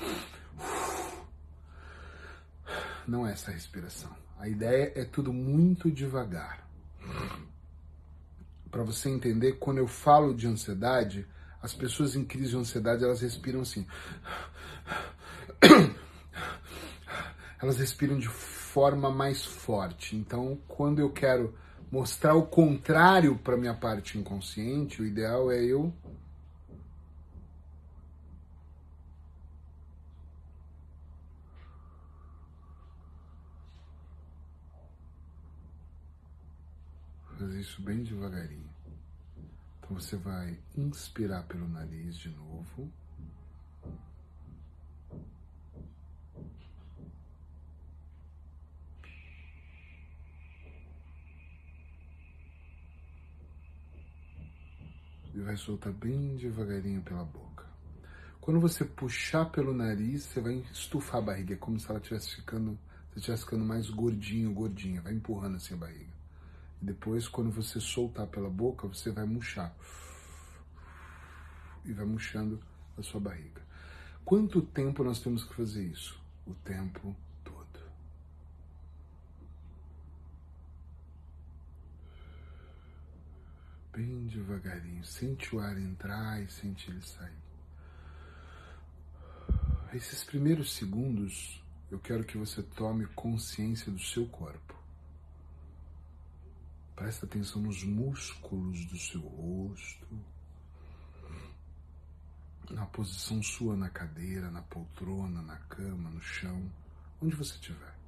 Não 3.09 3.26
é 3.26 3.33
essa 3.33 3.50
a 3.50 3.55
respiração. 3.55 4.14
A 4.38 4.49
ideia 4.49 4.93
é 4.95 5.05
tudo 5.05 5.33
muito 5.33 5.90
devagar. 5.90 6.64
Para 8.71 8.85
você 8.85 9.11
entender, 9.11 9.55
quando 9.55 9.79
eu 9.79 9.88
falo 9.88 10.33
de 10.33 10.47
ansiedade, 10.47 11.26
as 11.61 11.75
pessoas 11.75 12.14
em 12.14 12.25
crise 12.25 12.50
de 12.50 12.59
ansiedade, 12.59 13.02
elas 13.02 13.23
respiram 13.23 13.62
assim. 13.62 13.85
Elas 17.61 17.76
respiram 17.76 18.21
de 18.21 18.29
forma 18.29 19.11
mais 19.11 19.45
forte. 19.45 20.14
Então, 20.14 20.61
quando 20.69 21.00
eu 21.00 21.11
quero 21.11 21.52
mostrar 21.90 22.35
o 22.35 22.47
contrário 22.47 23.37
para 23.37 23.56
minha 23.56 23.75
parte 23.75 24.18
inconsciente, 24.18 25.02
o 25.02 25.06
ideal 25.06 25.50
é 25.50 25.62
eu 25.62 25.92
fazer 37.40 37.61
isso 37.61 37.80
bem 37.80 38.02
devagarinho. 38.02 38.68
Então 39.78 39.99
você 39.99 40.16
vai 40.16 40.59
inspirar 40.76 41.42
pelo 41.44 41.66
nariz 41.66 42.16
de 42.16 42.28
novo. 42.28 42.92
E 55.40 55.42
vai 55.42 55.56
soltar 55.56 55.92
bem 55.92 56.37
devagarinho 56.37 57.00
pela 57.02 57.25
boca. 57.25 57.64
Quando 58.40 58.61
você 58.61 58.85
puxar 58.85 59.47
pelo 59.47 59.73
nariz, 59.73 60.25
você 60.25 60.40
vai 60.40 60.64
estufar 60.73 61.16
a 61.16 61.25
barriga, 61.25 61.54
é 61.54 61.56
como 61.56 61.80
se 61.80 61.88
ela 61.88 61.99
estivesse 61.99 62.37
ficando, 62.37 62.78
ficando 63.14 63.64
mais 63.64 63.88
gordinho, 63.88 64.52
gordinha, 64.52 65.00
vai 65.00 65.14
empurrando 65.14 65.56
assim 65.56 65.75
a 65.75 65.78
barriga. 65.78 66.11
Depois, 66.80 67.28
quando 67.28 67.50
você 67.50 67.80
soltar 67.80 68.26
pela 68.26 68.49
boca, 68.49 68.87
você 68.87 69.11
vai 69.11 69.25
murchar. 69.25 69.75
E 71.85 71.92
vai 71.92 72.04
murchando 72.04 72.61
a 72.99 73.02
sua 73.02 73.20
barriga. 73.20 73.62
Quanto 74.25 74.62
tempo 74.62 75.02
nós 75.02 75.20
temos 75.20 75.44
que 75.44 75.54
fazer 75.54 75.85
isso? 75.85 76.20
O 76.47 76.54
tempo 76.54 77.16
bem 83.92 84.26
devagarinho. 84.26 85.04
Sente 85.04 85.54
o 85.54 85.61
ar 85.61 85.78
entrar 85.78 86.42
e 86.42 86.49
sente 86.49 86.90
ele 86.90 87.02
sair. 87.02 87.38
Esses 89.92 90.23
primeiros 90.23 90.75
segundos, 90.75 91.62
eu 91.90 91.99
quero 91.99 92.25
que 92.25 92.38
você 92.38 92.62
tome 92.62 93.06
consciência 93.06 93.90
do 93.90 93.99
seu 93.99 94.26
corpo. 94.26 94.78
Presta 96.94 97.26
atenção 97.26 97.62
nos 97.62 97.82
músculos 97.82 98.85
do 98.85 98.97
seu 98.97 99.20
rosto, 99.20 100.06
na 102.70 102.87
posição 102.87 103.42
sua 103.42 103.76
na 103.76 103.88
cadeira, 103.88 104.50
na 104.50 104.62
poltrona, 104.62 105.42
na 105.42 105.56
cama, 105.56 106.11
no 106.11 106.20
chão, 106.20 106.70
onde 107.20 107.35
você 107.35 107.54
estiver. 107.54 108.00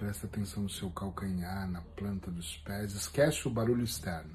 Presta 0.00 0.26
atenção 0.26 0.62
no 0.62 0.70
seu 0.70 0.88
calcanhar, 0.88 1.70
na 1.70 1.82
planta 1.82 2.30
dos 2.30 2.56
pés. 2.56 2.94
Esquece 2.94 3.46
o 3.46 3.50
barulho 3.50 3.84
externo. 3.84 4.34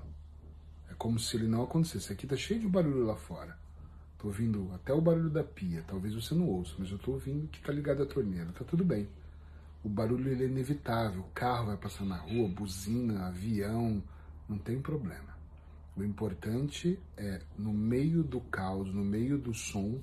É 0.88 0.94
como 0.94 1.18
se 1.18 1.36
ele 1.36 1.48
não 1.48 1.64
acontecesse. 1.64 2.14
Aqui 2.14 2.28
tá 2.28 2.36
cheio 2.36 2.60
de 2.60 2.68
barulho 2.68 3.04
lá 3.04 3.16
fora. 3.16 3.58
Tô 4.20 4.28
ouvindo 4.28 4.72
até 4.76 4.94
o 4.94 5.02
barulho 5.02 5.32
da 5.32 5.44
pia. 5.44 5.84
Talvez 5.88 6.14
você 6.14 6.36
não 6.36 6.48
ouça, 6.48 6.76
mas 6.78 6.92
eu 6.92 7.00
tô 7.00 7.14
ouvindo 7.14 7.48
que 7.48 7.60
tá 7.64 7.74
ligado 7.74 8.04
a 8.04 8.06
torneira. 8.06 8.52
Tá 8.52 8.64
tudo 8.64 8.86
bem. 8.86 9.10
O 9.84 9.90
barulho 9.90 10.30
ele 10.30 10.44
é 10.44 10.48
inevitável. 10.48 11.22
O 11.22 11.32
carro 11.34 11.66
vai 11.66 11.78
passar 11.78 12.06
na 12.06 12.18
rua, 12.18 12.48
buzina, 12.48 13.26
avião, 13.26 14.04
não 14.48 14.60
tem 14.60 14.80
problema. 14.80 15.36
O 15.98 16.04
importante 16.04 17.00
é 17.18 17.42
no 17.58 17.74
meio 17.74 18.22
do 18.22 18.40
caos, 18.40 18.94
no 18.94 19.04
meio 19.04 19.40
do 19.40 19.56
som, 19.56 20.00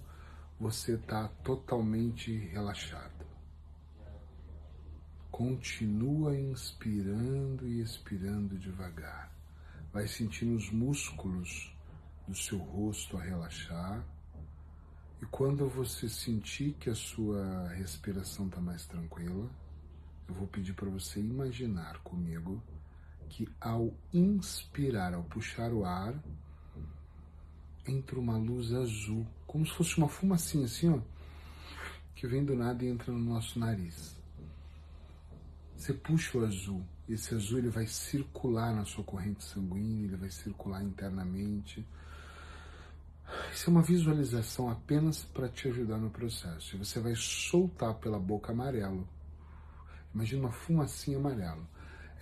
você 0.59 0.97
tá 0.97 1.29
totalmente 1.45 2.37
relaxado. 2.49 3.12
Continua 5.33 6.39
inspirando 6.39 7.67
e 7.67 7.81
expirando 7.81 8.59
devagar. 8.59 9.33
Vai 9.91 10.07
sentindo 10.07 10.55
os 10.55 10.71
músculos 10.71 11.75
do 12.29 12.35
seu 12.35 12.59
rosto 12.59 13.17
a 13.17 13.23
relaxar. 13.23 14.05
E 15.23 15.27
quando 15.27 15.67
você 15.71 16.07
sentir 16.07 16.75
que 16.75 16.91
a 16.91 16.95
sua 16.95 17.67
respiração 17.69 18.47
está 18.47 18.61
mais 18.61 18.85
tranquila, 18.85 19.51
eu 20.29 20.35
vou 20.35 20.47
pedir 20.47 20.75
para 20.75 20.91
você 20.91 21.19
imaginar 21.19 21.99
comigo 22.03 22.63
que 23.31 23.49
ao 23.59 23.91
inspirar, 24.13 25.15
ao 25.15 25.23
puxar 25.25 25.73
o 25.73 25.87
ar, 25.87 26.15
entra 27.89 28.21
uma 28.21 28.37
luz 28.37 28.75
azul, 28.75 29.27
como 29.47 29.65
se 29.65 29.73
fosse 29.73 29.97
uma 29.97 30.09
fumacinha 30.11 30.67
assim, 30.67 30.91
ó, 30.91 31.01
que 32.15 32.27
vem 32.27 32.45
do 32.45 32.55
nada 32.55 32.85
e 32.85 32.89
entra 32.89 33.11
no 33.11 33.19
nosso 33.19 33.59
nariz. 33.59 34.21
Você 35.83 35.95
puxa 35.95 36.39
o 36.39 36.45
azul. 36.45 36.81
Esse 37.09 37.35
azul 37.35 37.59
ele 37.59 37.69
vai 37.69 37.89
circular 37.89 38.73
na 38.73 38.85
sua 38.85 39.03
corrente 39.03 39.43
sanguínea, 39.43 40.05
ele 40.05 40.17
vai 40.17 40.31
circular 40.31 40.81
internamente. 40.81 41.85
Isso 43.53 43.69
é 43.69 43.73
uma 43.73 43.83
visualização 43.83 44.71
apenas 44.71 45.25
para 45.25 45.49
te 45.49 45.67
ajudar 45.67 45.99
no 45.99 46.09
processo. 46.09 46.77
E 46.77 46.79
você 46.79 47.01
vai 47.01 47.17
soltar 47.17 47.95
pela 47.95 48.21
boca 48.21 48.53
amarelo. 48.53 49.09
Imagina 50.15 50.43
uma 50.43 50.53
fumacinha 50.53 51.19
amarelo. 51.19 51.67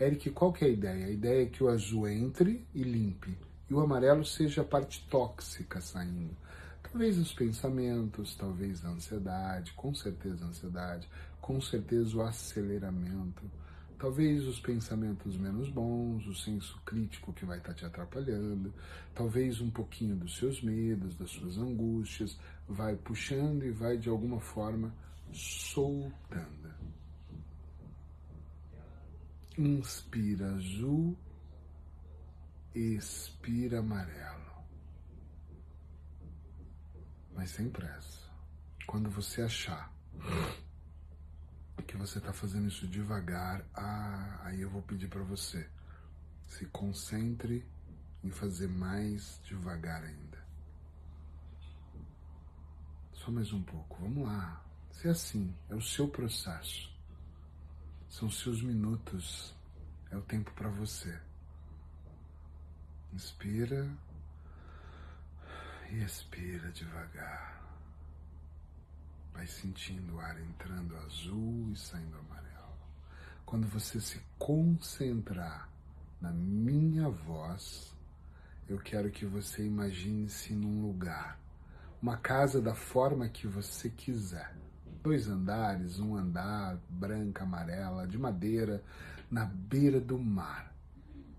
Eric, 0.01 0.31
qual 0.31 0.55
que 0.55 0.65
é 0.65 0.69
a 0.69 0.71
ideia? 0.71 1.05
A 1.05 1.11
ideia 1.11 1.43
é 1.43 1.47
que 1.47 1.63
o 1.63 1.69
azul 1.69 2.09
entre 2.09 2.67
e 2.75 2.83
limpe. 2.83 3.37
E 3.69 3.75
o 3.75 3.81
amarelo 3.81 4.25
seja 4.25 4.63
a 4.63 4.65
parte 4.65 5.07
tóxica 5.11 5.83
saindo. 5.83 6.35
Talvez 6.83 7.19
os 7.19 7.35
pensamentos, 7.35 8.35
talvez 8.35 8.83
a 8.87 8.89
ansiedade, 8.89 9.75
com 9.75 9.95
certeza 9.95 10.47
a 10.47 10.49
ansiedade, 10.49 11.07
com 11.41 11.61
certeza 11.61 12.17
o 12.17 12.23
aceleramento, 12.23 13.51
talvez 13.99 14.47
os 14.47 14.61
pensamentos 14.61 15.37
menos 15.37 15.69
bons, 15.69 16.27
o 16.27 16.35
senso 16.35 16.81
crítico 16.85 17.33
que 17.33 17.45
vai 17.45 17.59
estar 17.59 17.75
te 17.75 17.85
atrapalhando, 17.85 18.73
talvez 19.15 19.61
um 19.61 19.71
pouquinho 19.71 20.17
dos 20.17 20.37
seus 20.37 20.63
medos, 20.63 21.17
das 21.17 21.31
suas 21.31 21.59
angústias, 21.59 22.39
vai 22.69 22.97
puxando 22.97 23.65
e 23.65 23.71
vai 23.71 23.99
de 23.99 24.09
alguma 24.09 24.41
forma 24.41 24.95
soltando. 25.33 26.71
Inspira 29.59 30.55
azul, 30.55 31.17
expira 32.75 33.81
amarelo 33.81 34.51
mas 37.41 37.53
sem 37.53 37.71
pressa. 37.71 38.29
Quando 38.87 39.09
você 39.09 39.41
achar 39.41 39.91
que 41.91 41.97
você 41.97 42.19
está 42.19 42.33
fazendo 42.33 42.69
isso 42.69 42.87
devagar, 42.87 43.67
ah, 43.75 44.43
aí 44.45 44.61
eu 44.61 44.71
vou 44.71 44.81
pedir 44.81 45.09
para 45.09 45.25
você 45.25 45.69
se 46.47 46.65
concentre 46.67 47.69
em 48.23 48.31
fazer 48.31 48.69
mais 48.69 49.41
devagar 49.43 50.05
ainda. 50.05 50.39
Só 53.13 53.33
mais 53.33 53.53
um 53.53 53.61
pouco, 53.65 54.01
vamos 54.01 54.25
lá. 54.25 54.65
Se 54.93 55.09
é 55.09 55.11
assim, 55.11 55.53
é 55.69 55.75
o 55.75 55.83
seu 55.83 56.07
processo. 56.07 56.97
São 58.09 58.31
seus 58.31 58.63
minutos, 58.63 59.53
é 60.13 60.17
o 60.17 60.23
tempo 60.23 60.53
para 60.53 60.69
você. 60.69 61.21
Inspira 63.13 63.91
e 65.91 66.05
expira 66.05 66.71
devagar. 66.71 67.60
Vai 69.41 69.47
sentindo 69.47 70.17
o 70.17 70.21
ar 70.21 70.39
entrando 70.39 70.95
azul 70.99 71.71
e 71.73 71.75
saindo 71.75 72.15
amarelo. 72.19 72.77
Quando 73.47 73.67
você 73.67 73.99
se 73.99 74.21
concentrar 74.39 75.67
na 76.21 76.31
minha 76.31 77.09
voz, 77.09 77.97
eu 78.69 78.77
quero 78.77 79.11
que 79.11 79.25
você 79.25 79.65
imagine-se 79.65 80.53
num 80.53 80.83
lugar, 80.83 81.41
uma 82.03 82.19
casa 82.19 82.61
da 82.61 82.75
forma 82.75 83.31
que 83.31 83.47
você 83.47 83.89
quiser. 83.89 84.55
Dois 85.03 85.27
andares, 85.27 85.99
um 85.99 86.17
andar, 86.17 86.79
branca, 86.91 87.45
amarela, 87.45 88.07
de 88.07 88.19
madeira, 88.19 88.85
na 89.31 89.47
beira 89.47 89.99
do 89.99 90.19
mar. 90.19 90.71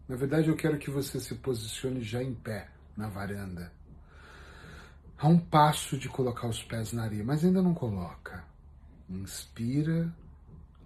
Na 0.10 0.15
verdade, 0.15 0.50
eu 0.50 0.55
quero 0.55 0.79
que 0.79 0.89
você 0.89 1.20
se 1.20 1.36
posicione 1.36 2.01
já 2.01 2.24
em 2.24 2.34
pé, 2.34 2.67
na 2.98 3.08
varanda 3.08 3.72
a 5.21 5.27
um 5.27 5.37
passo 5.37 5.99
de 5.99 6.09
colocar 6.09 6.47
os 6.47 6.63
pés 6.63 6.93
na 6.93 7.03
areia, 7.03 7.23
mas 7.23 7.45
ainda 7.45 7.61
não 7.61 7.75
coloca. 7.75 8.43
Inspira 9.07 10.11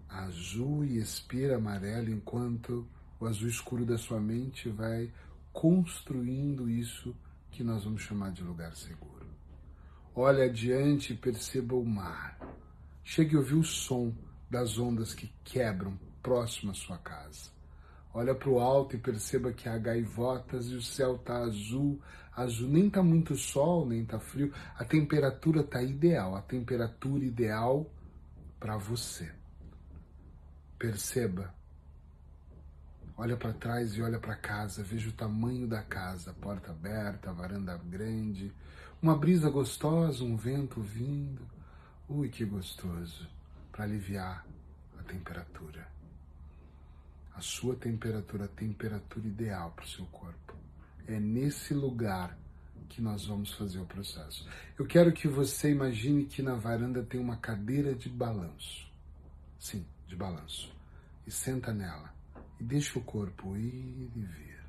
azul 0.10 0.84
e 0.84 0.98
expira 0.98 1.56
amarelo 1.56 2.10
enquanto 2.10 2.86
o 3.18 3.26
azul 3.26 3.48
escuro 3.48 3.86
da 3.86 3.98
sua 3.98 4.20
mente 4.20 4.68
vai 4.68 5.10
construindo 5.54 6.70
isso 6.70 7.16
que 7.50 7.64
nós 7.64 7.86
vamos 7.86 8.02
chamar 8.02 8.34
de 8.34 8.44
lugar 8.44 8.76
seguro. 8.76 9.26
Olhe 10.14 10.42
adiante 10.42 11.14
e 11.14 11.16
perceba 11.16 11.74
o 11.74 11.86
mar. 11.86 12.38
Chegue 13.06 13.38
a 13.38 13.40
ouvir 13.40 13.56
o 13.56 13.64
som 13.64 14.14
das 14.52 14.78
ondas 14.78 15.14
que 15.14 15.32
quebram 15.46 15.98
próximo 16.22 16.72
à 16.72 16.74
sua 16.74 16.98
casa. 16.98 17.55
Olha 18.18 18.34
para 18.34 18.50
o 18.50 18.62
alto 18.62 18.96
e 18.96 18.98
perceba 18.98 19.52
que 19.52 19.68
há 19.68 19.78
gaivotas 19.78 20.68
e 20.68 20.76
o 20.76 20.82
céu 20.82 21.18
está 21.18 21.40
azul. 21.40 22.02
Azul 22.32 22.70
nem 22.70 22.88
está 22.88 23.04
muito 23.04 23.36
sol, 23.36 23.86
nem 23.86 24.04
está 24.04 24.18
frio. 24.18 24.54
A 24.78 24.86
temperatura 24.86 25.60
está 25.60 25.84
ideal. 25.84 26.34
A 26.34 26.42
temperatura 26.42 27.26
ideal 27.26 27.92
para 28.58 28.78
você. 28.78 29.30
Perceba. 30.80 31.54
Olha 33.18 33.36
para 33.36 33.52
trás 33.52 33.96
e 33.96 34.02
olha 34.02 34.18
para 34.18 34.38
casa. 34.38 34.82
Veja 34.82 35.10
o 35.10 35.14
tamanho 35.14 35.68
da 35.68 35.84
casa. 35.84 36.34
Porta 36.36 36.72
aberta, 36.72 37.34
varanda 37.34 37.78
grande. 37.78 38.50
Uma 39.02 39.18
brisa 39.18 39.50
gostosa, 39.50 40.24
um 40.24 40.38
vento 40.38 40.80
vindo. 40.80 41.46
Ui, 42.08 42.30
que 42.30 42.46
gostoso. 42.46 43.28
Para 43.74 43.84
aliviar 43.84 44.46
a 44.98 45.04
temperatura 45.04 45.95
a 47.36 47.42
sua 47.42 47.76
temperatura, 47.76 48.46
a 48.46 48.48
temperatura 48.48 49.28
ideal 49.28 49.72
para 49.72 49.84
o 49.84 49.90
seu 49.90 50.06
corpo. 50.06 50.56
É 51.06 51.20
nesse 51.20 51.74
lugar 51.74 52.38
que 52.88 53.02
nós 53.02 53.26
vamos 53.26 53.52
fazer 53.54 53.80
o 53.80 53.86
processo. 53.86 54.48
Eu 54.80 54.86
quero 54.86 55.12
que 55.12 55.28
você 55.28 55.70
imagine 55.70 56.26
que 56.26 56.42
na 56.42 56.56
varanda 56.56 57.04
tem 57.04 57.20
uma 57.20 57.36
cadeira 57.36 57.94
de 57.94 58.08
balanço. 58.08 58.90
Sim, 59.60 59.86
de 60.08 60.16
balanço. 60.16 60.74
E 61.28 61.32
senta 61.32 61.74
nela. 61.74 62.14
E 62.60 62.64
deixa 62.64 62.98
o 62.98 63.04
corpo 63.04 63.58
ir 63.58 64.10
e 64.16 64.22
vir. 64.22 64.64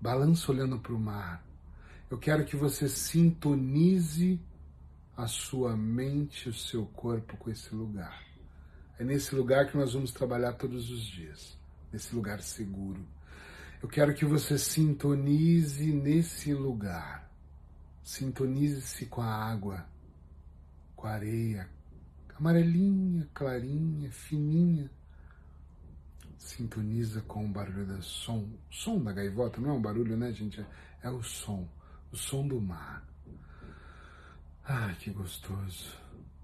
Balança 0.00 0.50
olhando 0.50 0.78
para 0.80 0.92
o 0.92 0.98
mar. 0.98 1.44
Eu 2.10 2.18
quero 2.18 2.44
que 2.44 2.56
você 2.56 2.88
sintonize 2.88 4.40
a 5.16 5.28
sua 5.28 5.76
mente, 5.76 6.48
o 6.48 6.54
seu 6.54 6.84
corpo 6.86 7.36
com 7.36 7.48
esse 7.48 7.72
lugar. 7.74 8.24
É 8.98 9.04
nesse 9.04 9.34
lugar 9.36 9.70
que 9.70 9.76
nós 9.76 9.92
vamos 9.92 10.10
trabalhar 10.10 10.54
todos 10.54 10.90
os 10.90 11.02
dias 11.02 11.59
nesse 11.92 12.14
lugar 12.14 12.40
seguro. 12.42 13.06
Eu 13.82 13.88
quero 13.88 14.14
que 14.14 14.24
você 14.24 14.58
sintonize 14.58 15.92
nesse 15.92 16.52
lugar. 16.52 17.30
Sintonize-se 18.02 19.06
com 19.06 19.22
a 19.22 19.34
água, 19.34 19.86
com 20.94 21.06
a 21.06 21.12
areia, 21.12 21.68
amarelinha, 22.36 23.28
clarinha, 23.32 24.10
fininha. 24.10 24.90
Sintoniza 26.36 27.20
com 27.22 27.44
o 27.44 27.48
barulho 27.48 27.86
do 27.86 28.02
som. 28.02 28.48
O 28.70 28.74
som 28.74 29.02
da 29.02 29.12
gaivota 29.12 29.60
não 29.60 29.70
é 29.70 29.72
um 29.72 29.82
barulho, 29.82 30.16
né, 30.16 30.32
gente? 30.32 30.64
É 31.02 31.10
o 31.10 31.22
som. 31.22 31.68
O 32.12 32.16
som 32.16 32.46
do 32.46 32.60
mar. 32.60 33.04
Ai, 34.64 34.94
que 34.96 35.10
gostoso. 35.10 35.96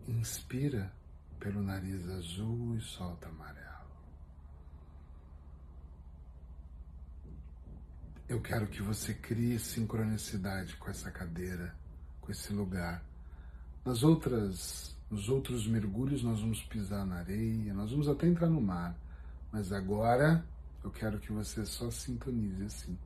Inspira 0.07 0.93
pelo 1.38 1.62
nariz 1.62 2.09
azul 2.09 2.76
e 2.76 2.81
solta 2.81 3.29
amarelo. 3.29 3.75
Eu 8.28 8.40
quero 8.40 8.66
que 8.66 8.83
você 8.83 9.14
crie 9.14 9.56
sincronicidade 9.56 10.75
com 10.78 10.90
essa 10.90 11.12
cadeira, 11.12 11.73
com 12.21 12.33
esse 12.33 12.52
lugar. 12.52 13.00
Nas 13.85 14.02
outras, 14.02 14.97
nos 15.09 15.28
outros 15.28 15.64
mergulhos 15.68 16.25
nós 16.25 16.40
vamos 16.40 16.61
pisar 16.64 17.06
na 17.06 17.18
areia, 17.18 17.73
nós 17.73 17.92
vamos 17.92 18.09
até 18.09 18.26
entrar 18.26 18.49
no 18.49 18.61
mar. 18.61 18.99
Mas 19.52 19.71
agora 19.71 20.45
eu 20.83 20.90
quero 20.90 21.21
que 21.21 21.33
você 21.33 21.64
só 21.64 21.88
sintonize 21.88 22.64
assim, 22.64 22.99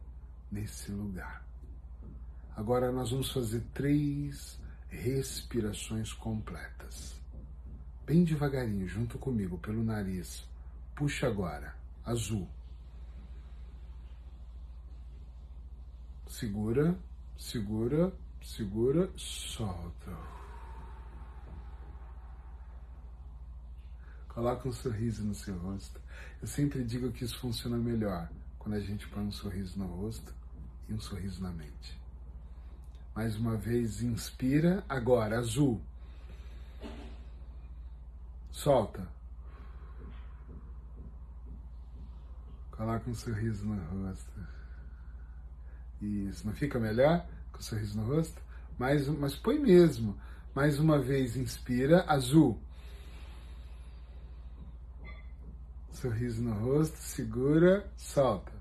nesse 0.50 0.90
lugar. 0.90 1.44
Agora 2.56 2.90
nós 2.90 3.10
vamos 3.10 3.30
fazer 3.30 3.62
três 3.74 4.58
respirações 4.88 6.14
completas. 6.14 7.20
Bem 8.06 8.24
devagarinho, 8.24 8.88
junto 8.88 9.18
comigo, 9.18 9.58
pelo 9.58 9.84
nariz. 9.84 10.48
Puxa 10.94 11.26
agora. 11.26 11.76
Azul. 12.06 12.48
Segura, 16.30 16.96
segura, 17.36 18.12
segura, 18.40 19.10
solta. 19.16 20.16
Coloca 24.28 24.68
um 24.68 24.72
sorriso 24.72 25.24
no 25.24 25.34
seu 25.34 25.58
rosto. 25.58 26.00
Eu 26.40 26.46
sempre 26.46 26.84
digo 26.84 27.10
que 27.10 27.24
isso 27.24 27.36
funciona 27.36 27.76
melhor 27.76 28.30
quando 28.60 28.76
a 28.76 28.80
gente 28.80 29.08
põe 29.08 29.24
um 29.24 29.32
sorriso 29.32 29.76
no 29.76 29.86
rosto 29.86 30.32
e 30.88 30.94
um 30.94 31.00
sorriso 31.00 31.42
na 31.42 31.50
mente. 31.50 32.00
Mais 33.12 33.36
uma 33.36 33.56
vez, 33.56 34.00
inspira. 34.00 34.84
Agora, 34.88 35.36
azul. 35.36 35.82
Solta. 38.52 39.06
Coloca 42.70 43.10
um 43.10 43.14
sorriso 43.14 43.66
no 43.66 44.06
rosto. 44.06 44.59
Isso, 46.00 46.46
não 46.46 46.54
fica 46.54 46.78
melhor 46.78 47.26
com 47.52 47.58
o 47.58 47.62
sorriso 47.62 47.98
no 47.98 48.06
rosto? 48.06 48.40
Mais, 48.78 49.06
mas 49.08 49.34
põe 49.34 49.58
mesmo. 49.58 50.18
Mais 50.54 50.78
uma 50.78 50.98
vez, 50.98 51.36
inspira, 51.36 52.04
azul. 52.08 52.60
Sorriso 55.92 56.42
no 56.42 56.54
rosto, 56.54 56.96
segura, 56.96 57.86
solta. 57.96 58.52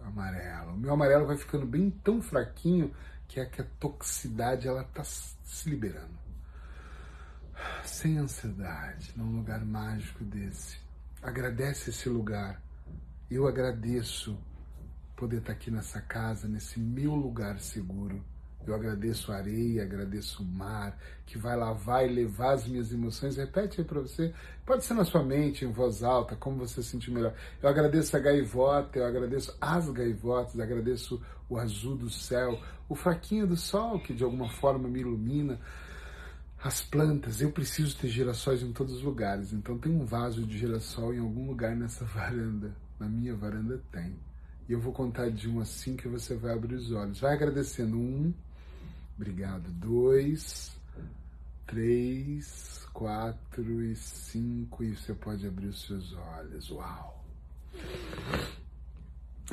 Amarelo. 0.00 0.74
O 0.74 0.76
meu 0.76 0.92
amarelo 0.92 1.26
vai 1.26 1.36
ficando 1.36 1.66
bem 1.66 1.90
tão 1.90 2.22
fraquinho 2.22 2.94
que 3.26 3.40
é 3.40 3.44
que 3.44 3.60
a 3.60 3.66
toxicidade 3.80 4.68
ela 4.68 4.84
tá 4.84 5.02
se 5.02 5.68
liberando. 5.68 6.16
Sem 7.84 8.18
ansiedade, 8.18 9.12
num 9.16 9.36
lugar 9.36 9.64
mágico 9.64 10.22
desse. 10.22 10.78
Agradece 11.20 11.90
esse 11.90 12.08
lugar. 12.08 12.62
Eu 13.28 13.48
agradeço 13.48 14.38
poder 15.16 15.38
estar 15.38 15.52
aqui 15.52 15.70
nessa 15.70 16.00
casa, 16.00 16.46
nesse 16.46 16.78
meu 16.78 17.14
lugar 17.14 17.58
seguro. 17.58 18.22
Eu 18.66 18.74
agradeço 18.74 19.30
a 19.30 19.36
areia, 19.36 19.84
agradeço 19.84 20.42
o 20.42 20.46
mar, 20.46 20.98
que 21.24 21.38
vai 21.38 21.56
lavar 21.56 22.04
e 22.04 22.12
levar 22.12 22.54
as 22.54 22.66
minhas 22.66 22.92
emoções. 22.92 23.36
Repete 23.36 23.80
aí 23.80 23.86
para 23.86 24.00
você. 24.00 24.34
Pode 24.64 24.84
ser 24.84 24.94
na 24.94 25.04
sua 25.04 25.22
mente, 25.22 25.64
em 25.64 25.70
voz 25.70 26.02
alta, 26.02 26.34
como 26.34 26.58
você 26.58 26.82
se 26.82 26.90
sentir 26.90 27.12
melhor. 27.12 27.32
Eu 27.62 27.68
agradeço 27.68 28.16
a 28.16 28.20
gaivota, 28.20 28.98
eu 28.98 29.06
agradeço 29.06 29.56
as 29.60 29.88
gaivotas, 29.90 30.58
agradeço 30.58 31.22
o 31.48 31.56
azul 31.56 31.96
do 31.96 32.10
céu, 32.10 32.60
o 32.88 32.96
fraquinho 32.96 33.46
do 33.46 33.56
sol, 33.56 34.00
que 34.00 34.12
de 34.12 34.24
alguma 34.24 34.48
forma 34.48 34.88
me 34.88 35.00
ilumina. 35.00 35.60
As 36.62 36.82
plantas, 36.82 37.40
eu 37.40 37.52
preciso 37.52 37.96
ter 37.96 38.08
girassóis 38.08 38.62
em 38.62 38.72
todos 38.72 38.94
os 38.94 39.02
lugares. 39.02 39.52
Então 39.52 39.78
tem 39.78 39.92
um 39.92 40.04
vaso 40.04 40.44
de 40.44 40.58
girassol 40.58 41.14
em 41.14 41.20
algum 41.20 41.46
lugar 41.46 41.76
nessa 41.76 42.04
varanda. 42.06 42.74
Na 42.98 43.08
minha 43.08 43.36
varanda 43.36 43.80
tem. 43.92 44.18
E 44.68 44.72
eu 44.72 44.80
vou 44.80 44.92
contar 44.92 45.30
de 45.30 45.48
um 45.48 45.60
assim 45.60 45.96
que 45.96 46.08
você 46.08 46.34
vai 46.34 46.52
abrir 46.52 46.74
os 46.74 46.90
olhos. 46.90 47.20
Vai 47.20 47.34
agradecendo. 47.34 47.96
Um, 47.96 48.34
obrigado. 49.16 49.70
Dois, 49.70 50.76
três, 51.66 52.86
quatro 52.92 53.82
e 53.84 53.94
cinco. 53.94 54.82
E 54.82 54.96
você 54.96 55.14
pode 55.14 55.46
abrir 55.46 55.68
os 55.68 55.82
seus 55.82 56.12
olhos. 56.14 56.70
Uau! 56.70 57.24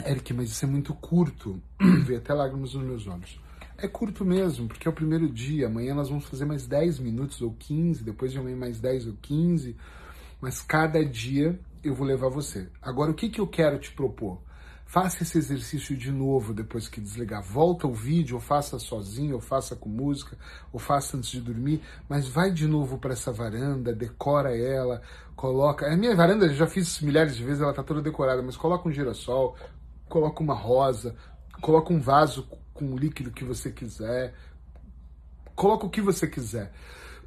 Eric, 0.03 0.33
mas 0.33 0.49
isso 0.49 0.65
é 0.65 0.67
muito 0.67 0.93
curto. 0.95 1.61
Veio 2.05 2.17
até 2.17 2.33
lágrimas 2.33 2.73
nos 2.73 2.83
meus 2.83 3.07
olhos. 3.07 3.39
É 3.77 3.87
curto 3.87 4.25
mesmo, 4.25 4.67
porque 4.67 4.87
é 4.87 4.91
o 4.91 4.93
primeiro 4.93 5.29
dia. 5.29 5.67
Amanhã 5.67 5.93
nós 5.93 6.09
vamos 6.09 6.25
fazer 6.25 6.45
mais 6.45 6.65
10 6.65 6.99
minutos 6.99 7.41
ou 7.41 7.53
15, 7.53 8.03
depois 8.03 8.31
de 8.31 8.39
amanhã 8.39 8.55
mais 8.55 8.79
10 8.79 9.07
ou 9.07 9.13
15. 9.21 9.75
Mas 10.41 10.61
cada 10.61 11.03
dia 11.05 11.59
eu 11.83 11.93
vou 11.93 12.07
levar 12.07 12.29
você. 12.29 12.67
Agora, 12.81 13.11
o 13.11 13.13
que, 13.13 13.29
que 13.29 13.39
eu 13.39 13.47
quero 13.47 13.77
te 13.77 13.91
propor? 13.91 14.41
Faça 14.85 15.23
esse 15.23 15.37
exercício 15.37 15.97
de 15.97 16.11
novo 16.11 16.53
depois 16.53 16.87
que 16.87 17.01
desligar. 17.01 17.41
Volta 17.41 17.87
o 17.87 17.93
vídeo, 17.93 18.35
ou 18.35 18.41
faça 18.41 18.77
sozinho, 18.77 19.35
ou 19.35 19.41
faça 19.41 19.75
com 19.75 19.89
música, 19.89 20.37
ou 20.71 20.79
faça 20.79 21.17
antes 21.17 21.31
de 21.31 21.41
dormir, 21.41 21.81
mas 22.07 22.27
vai 22.27 22.51
de 22.51 22.67
novo 22.67 22.97
para 22.99 23.13
essa 23.13 23.31
varanda, 23.31 23.93
decora 23.93 24.55
ela, 24.55 25.01
coloca. 25.35 25.91
A 25.91 25.97
minha 25.97 26.15
varanda 26.15 26.45
eu 26.45 26.53
já 26.53 26.67
fiz 26.67 27.01
milhares 27.01 27.35
de 27.35 27.43
vezes, 27.43 27.61
ela 27.61 27.71
está 27.71 27.81
toda 27.81 28.01
decorada, 28.01 28.43
mas 28.43 28.55
coloca 28.55 28.87
um 28.87 28.91
girassol, 28.91 29.55
coloca 30.07 30.43
uma 30.43 30.53
rosa, 30.53 31.15
coloca 31.59 31.91
um 31.91 31.99
vaso 31.99 32.47
com 32.73 32.93
o 32.93 32.97
líquido 32.97 33.31
que 33.31 33.43
você 33.43 33.71
quiser, 33.71 34.33
coloca 35.55 35.85
o 35.85 35.89
que 35.89 36.01
você 36.01 36.27
quiser. 36.27 36.71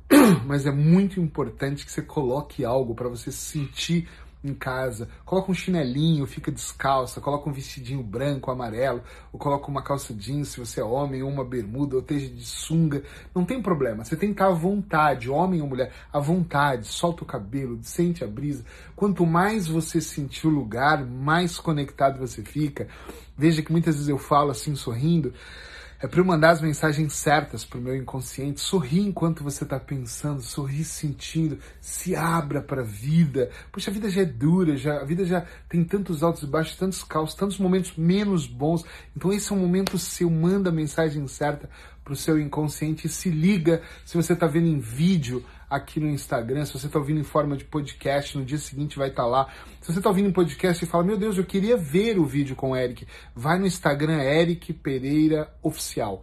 Mas 0.47 0.67
é 0.67 0.71
muito 0.71 1.21
importante 1.21 1.85
que 1.85 1.91
você 1.91 2.03
coloque 2.03 2.65
algo 2.65 2.95
para 2.95 3.09
você 3.09 3.33
sentir 3.33 4.09
em 4.49 4.55
casa, 4.55 5.09
coloca 5.25 5.51
um 5.51 5.55
chinelinho, 5.55 6.27
fica 6.27 6.51
descalça, 6.51 7.21
coloca 7.21 7.49
um 7.49 7.53
vestidinho 7.53 8.03
branco, 8.03 8.51
amarelo, 8.51 9.03
ou 9.33 9.39
coloca 9.39 9.69
uma 9.69 9.83
calça 9.83 10.15
jeans 10.15 10.49
se 10.49 10.61
você 10.61 10.81
é 10.81 10.85
homem, 10.85 11.23
ou 11.23 11.31
uma 11.31 11.45
bermuda, 11.45 11.97
ou 11.97 12.03
esteja 12.03 12.29
de 12.29 12.45
sunga, 12.45 13.03
não 13.35 13.45
tem 13.45 13.61
problema. 13.61 14.05
Você 14.05 14.17
tem 14.17 14.31
que 14.31 14.35
estar 14.35 14.49
à 14.49 14.55
vontade, 14.55 15.31
homem 15.31 15.61
ou 15.61 15.69
mulher, 15.69 15.93
à 16.13 16.19
vontade, 16.19 16.87
solta 16.87 17.23
o 17.23 17.27
cabelo, 17.27 17.79
sente 17.83 18.25
a 18.25 18.27
brisa. 18.27 18.65
Quanto 18.95 19.27
mais 19.27 19.67
você 19.67 20.01
sentir 20.01 20.47
o 20.47 20.51
lugar, 20.51 21.05
mais 21.05 21.59
conectado 21.59 22.19
você 22.19 22.43
fica. 22.43 22.89
Veja 23.37 23.63
que 23.63 23.73
muitas 23.73 23.97
vezes 23.97 24.09
eu 24.09 24.19
falo 24.19 24.51
assim 24.51 24.75
sorrindo, 24.75 25.33
é 26.01 26.07
para 26.07 26.21
eu 26.21 26.25
mandar 26.25 26.51
as 26.51 26.61
mensagens 26.61 27.15
certas 27.15 27.65
para 27.65 27.79
o 27.79 27.83
meu 27.83 27.97
inconsciente. 27.97 28.61
Sorri 28.61 29.01
enquanto 29.01 29.43
você 29.43 29.65
está 29.65 29.81
pensando, 29.81 30.43
sorri 30.43 30.85
sentindo, 30.85 31.59
se 31.81 32.15
abra 32.15 32.61
para 32.61 32.83
a 32.83 32.85
vida. 32.85 33.51
Poxa, 33.73 33.91
a 33.91 33.95
vida 33.95 34.11
já 34.11 34.23
é 34.23 34.27
dura, 34.27 34.77
já, 34.77 35.01
a 35.01 35.05
vida 35.05 35.25
já 35.25 35.47
tem 35.69 35.83
tantos 35.85 36.23
altos 36.23 36.43
e 36.43 36.47
baixos, 36.47 36.77
tantos 36.77 37.03
caos, 37.03 37.35
tantos 37.35 37.59
momentos 37.59 37.97
menos 37.97 38.47
bons. 38.47 38.85
Então 39.17 39.33
esse 39.33 39.53
é 39.53 39.55
um 39.55 39.59
momento 39.59 39.99
seu, 39.99 40.31
manda 40.31 40.71
a 40.71 40.73
mensagem 40.73 41.27
certa 41.29 41.69
para 42.05 42.13
o 42.13 42.17
seu 42.17 42.39
inconsciente 42.39 43.07
e 43.07 43.11
se 43.11 43.31
liga 43.31 43.83
se 44.05 44.17
você 44.17 44.33
está 44.33 44.47
vendo 44.47 44.69
em 44.69 44.79
vídeo 44.79 45.45
aqui 45.69 46.01
no 46.01 46.09
Instagram, 46.09 46.65
se 46.65 46.73
você 46.73 46.87
está 46.87 46.99
ouvindo 46.99 47.21
em 47.21 47.25
forma 47.25 47.57
de 47.57 47.65
podcast, 47.65 48.37
no 48.39 48.45
dia 48.45 48.59
seguinte 48.59 48.99
vai 48.99 49.09
estar 49.09 49.25
tá 49.25 49.29
lá. 49.29 49.49
Se 49.81 49.93
você 49.93 49.99
está 49.99 50.09
ouvindo 50.09 50.29
em 50.29 50.33
podcast 50.33 50.85
e 50.85 50.89
fala, 50.89 51.05
meu 51.05 51.17
Deus, 51.17 51.37
eu 51.37 51.45
queria 51.45 51.77
ver 51.77 52.19
o 52.19 52.25
vídeo 52.25 52.57
com 52.57 52.71
o 52.71 52.77
Eric, 52.77 53.07
vai 53.35 53.59
no 53.59 53.67
Instagram 53.67 54.23
Eric 54.23 54.73
Pereira 54.73 55.53
Oficial. 55.63 56.23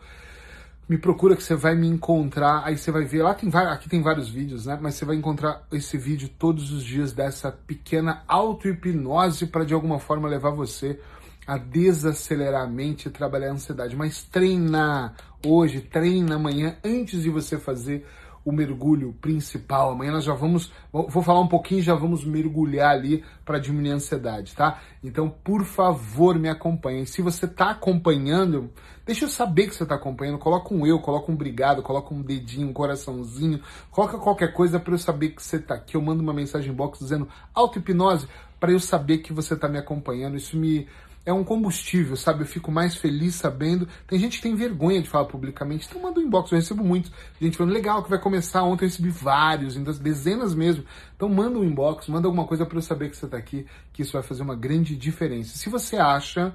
Me 0.88 0.97
procura 0.97 1.36
que 1.36 1.43
você 1.43 1.56
vai 1.56 1.75
me 1.75 1.88
encontrar, 1.88 2.63
aí 2.65 2.77
você 2.77 2.91
vai 2.91 3.06
ver, 3.06 3.23
lá 3.23 3.34
tem 3.34 3.49
aqui 3.53 3.88
tem 3.88 4.01
vários 4.01 4.29
vídeos, 4.29 4.65
né? 4.65 4.77
Mas 4.82 4.95
você 4.95 5.06
vai 5.06 5.15
encontrar 5.15 5.65
esse 5.71 5.97
vídeo 5.97 6.29
todos 6.38 6.71
os 6.71 6.84
dias 6.84 7.13
dessa 7.13 7.51
pequena 7.51 8.23
auto-hipnose 8.27 9.47
para 9.47 9.63
de 9.63 9.73
alguma 9.73 9.97
forma 9.97 10.27
levar 10.27 10.51
você 10.51 10.99
a 11.47 11.58
desacelerar 11.58 12.63
a 12.63 12.67
mente 12.67 13.08
e 13.08 13.12
trabalhar 13.12 13.49
a 13.49 13.53
ansiedade. 13.53 13.95
Mas 13.95 14.23
treina 14.23 15.13
hoje, 15.45 15.82
treina 15.82 16.36
amanhã, 16.36 16.77
antes 16.84 17.23
de 17.23 17.29
você 17.29 17.58
fazer 17.58 18.06
o 18.45 18.51
mergulho 18.51 19.13
principal. 19.21 19.91
Amanhã 19.91 20.12
nós 20.12 20.23
já 20.23 20.34
vamos, 20.34 20.71
vou 20.91 21.23
falar 21.23 21.39
um 21.39 21.47
pouquinho 21.47 21.82
já 21.82 21.95
vamos 21.95 22.25
mergulhar 22.25 22.91
ali 22.91 23.23
para 23.45 23.60
diminuir 23.60 23.91
a 23.91 23.95
ansiedade, 23.95 24.56
tá? 24.56 24.82
Então, 25.03 25.29
por 25.29 25.63
favor, 25.63 26.38
me 26.38 26.49
acompanhem. 26.49 27.06
Se 27.06 27.21
você 27.21 27.45
está 27.45 27.71
acompanhando, 27.71 28.69
deixa 29.06 29.25
eu 29.25 29.29
saber 29.29 29.67
que 29.67 29.75
você 29.75 29.84
está 29.84 29.95
acompanhando. 29.95 30.38
Coloca 30.38 30.73
um 30.73 30.86
eu, 30.86 30.99
coloca 30.99 31.32
um 31.32 31.36
obrigado, 31.36 31.82
coloca 31.82 32.13
um 32.13 32.21
dedinho, 32.21 32.67
um 32.69 32.73
coraçãozinho, 32.73 33.62
coloca 33.91 34.17
qualquer 34.17 34.53
coisa 34.53 34.79
para 34.79 34.93
eu 34.93 34.99
saber 34.99 35.29
que 35.29 35.43
você 35.43 35.58
está 35.58 35.75
aqui. 35.75 35.95
Eu 35.95 36.01
mando 36.01 36.21
uma 36.21 36.34
mensagem 36.34 36.73
box 36.73 36.99
dizendo 36.99 37.27
auto-hipnose 37.53 38.27
para 38.60 38.71
eu 38.71 38.79
saber 38.79 39.19
que 39.19 39.34
você 39.34 39.53
está 39.53 39.67
me 39.67 39.77
acompanhando. 39.77 40.38
Isso 40.38 40.58
me 40.58 40.88
é 41.25 41.31
um 41.31 41.43
combustível, 41.43 42.15
sabe? 42.17 42.41
Eu 42.41 42.45
fico 42.45 42.71
mais 42.71 42.95
feliz 42.95 43.36
sabendo. 43.36 43.88
Tem 44.05 44.19
gente 44.19 44.38
que 44.38 44.43
tem 44.43 44.55
vergonha 44.55 45.01
de 45.01 45.09
falar 45.09 45.25
publicamente, 45.25 45.88
então 45.88 46.01
manda 46.01 46.19
um 46.19 46.23
inbox. 46.23 46.51
Eu 46.51 46.57
recebo 46.57 46.83
muito. 46.83 47.12
Gente 47.39 47.55
falando, 47.55 47.73
legal, 47.73 48.03
que 48.03 48.09
vai 48.09 48.19
começar. 48.19 48.63
Ontem 48.63 48.86
eu 48.86 48.89
recebi 48.89 49.09
vários, 49.09 49.77
então, 49.77 49.93
dezenas 49.93 50.53
mesmo. 50.53 50.83
Então 51.15 51.29
manda 51.29 51.57
um 51.57 51.63
inbox, 51.63 52.07
manda 52.07 52.27
alguma 52.27 52.45
coisa 52.45 52.65
para 52.65 52.77
eu 52.77 52.81
saber 52.81 53.09
que 53.09 53.15
você 53.15 53.25
está 53.25 53.38
aqui, 53.38 53.65
que 53.93 54.01
isso 54.01 54.13
vai 54.13 54.21
fazer 54.21 54.43
uma 54.43 54.55
grande 54.55 54.95
diferença. 54.97 55.57
Se 55.57 55.69
você 55.69 55.95
acha 55.95 56.53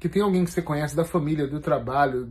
que 0.00 0.08
tem 0.08 0.22
alguém 0.22 0.44
que 0.44 0.50
você 0.50 0.62
conhece 0.62 0.96
da 0.96 1.04
família, 1.04 1.46
do 1.46 1.60
trabalho, 1.60 2.28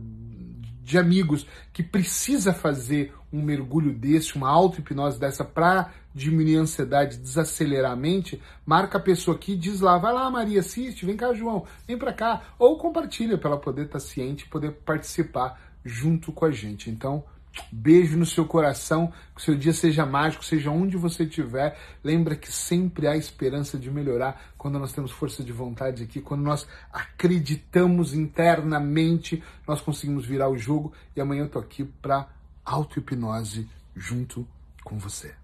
de 0.88 0.98
amigos 0.98 1.46
que 1.72 1.82
precisa 1.82 2.52
fazer 2.52 3.12
um 3.32 3.42
mergulho 3.42 3.92
desse, 3.92 4.36
uma 4.36 4.48
auto-hipnose 4.48 5.18
dessa 5.18 5.44
para 5.44 5.92
diminuir 6.14 6.56
a 6.58 6.60
ansiedade, 6.62 7.18
desacelerar 7.18 7.92
a 7.92 7.96
mente, 7.96 8.40
marca 8.66 8.98
a 8.98 9.00
pessoa 9.00 9.36
aqui 9.36 9.54
diz 9.54 9.80
lá, 9.80 9.98
vai 9.98 10.12
lá 10.12 10.30
Maria, 10.30 10.60
assiste, 10.60 11.06
vem 11.06 11.16
cá 11.16 11.32
João, 11.32 11.64
vem 11.86 11.98
para 11.98 12.12
cá, 12.12 12.42
ou 12.58 12.76
compartilha 12.78 13.38
para 13.38 13.50
ela 13.50 13.60
poder 13.60 13.82
estar 13.82 13.94
tá 13.94 14.00
ciente 14.00 14.44
e 14.44 14.48
poder 14.48 14.72
participar 14.72 15.60
junto 15.84 16.32
com 16.32 16.44
a 16.44 16.50
gente. 16.50 16.90
Então, 16.90 17.24
Beijo 17.70 18.16
no 18.16 18.26
seu 18.26 18.44
coração, 18.44 19.12
que 19.34 19.40
o 19.40 19.44
seu 19.44 19.54
dia 19.54 19.72
seja 19.72 20.06
mágico, 20.06 20.44
seja 20.44 20.70
onde 20.70 20.96
você 20.96 21.24
estiver. 21.24 21.76
Lembra 22.02 22.36
que 22.36 22.50
sempre 22.52 23.06
há 23.06 23.16
esperança 23.16 23.78
de 23.78 23.90
melhorar 23.90 24.52
quando 24.56 24.78
nós 24.78 24.92
temos 24.92 25.10
força 25.10 25.42
de 25.42 25.52
vontade 25.52 26.02
aqui, 26.02 26.20
quando 26.20 26.42
nós 26.42 26.66
acreditamos 26.92 28.14
internamente, 28.14 29.42
nós 29.66 29.80
conseguimos 29.80 30.24
virar 30.24 30.48
o 30.48 30.56
jogo. 30.56 30.92
E 31.16 31.20
amanhã 31.20 31.42
eu 31.42 31.48
tô 31.48 31.58
aqui 31.58 31.84
para 31.84 32.28
auto-hipnose 32.68 33.68
junto 33.96 34.46
com 34.84 34.98
você. 34.98 35.34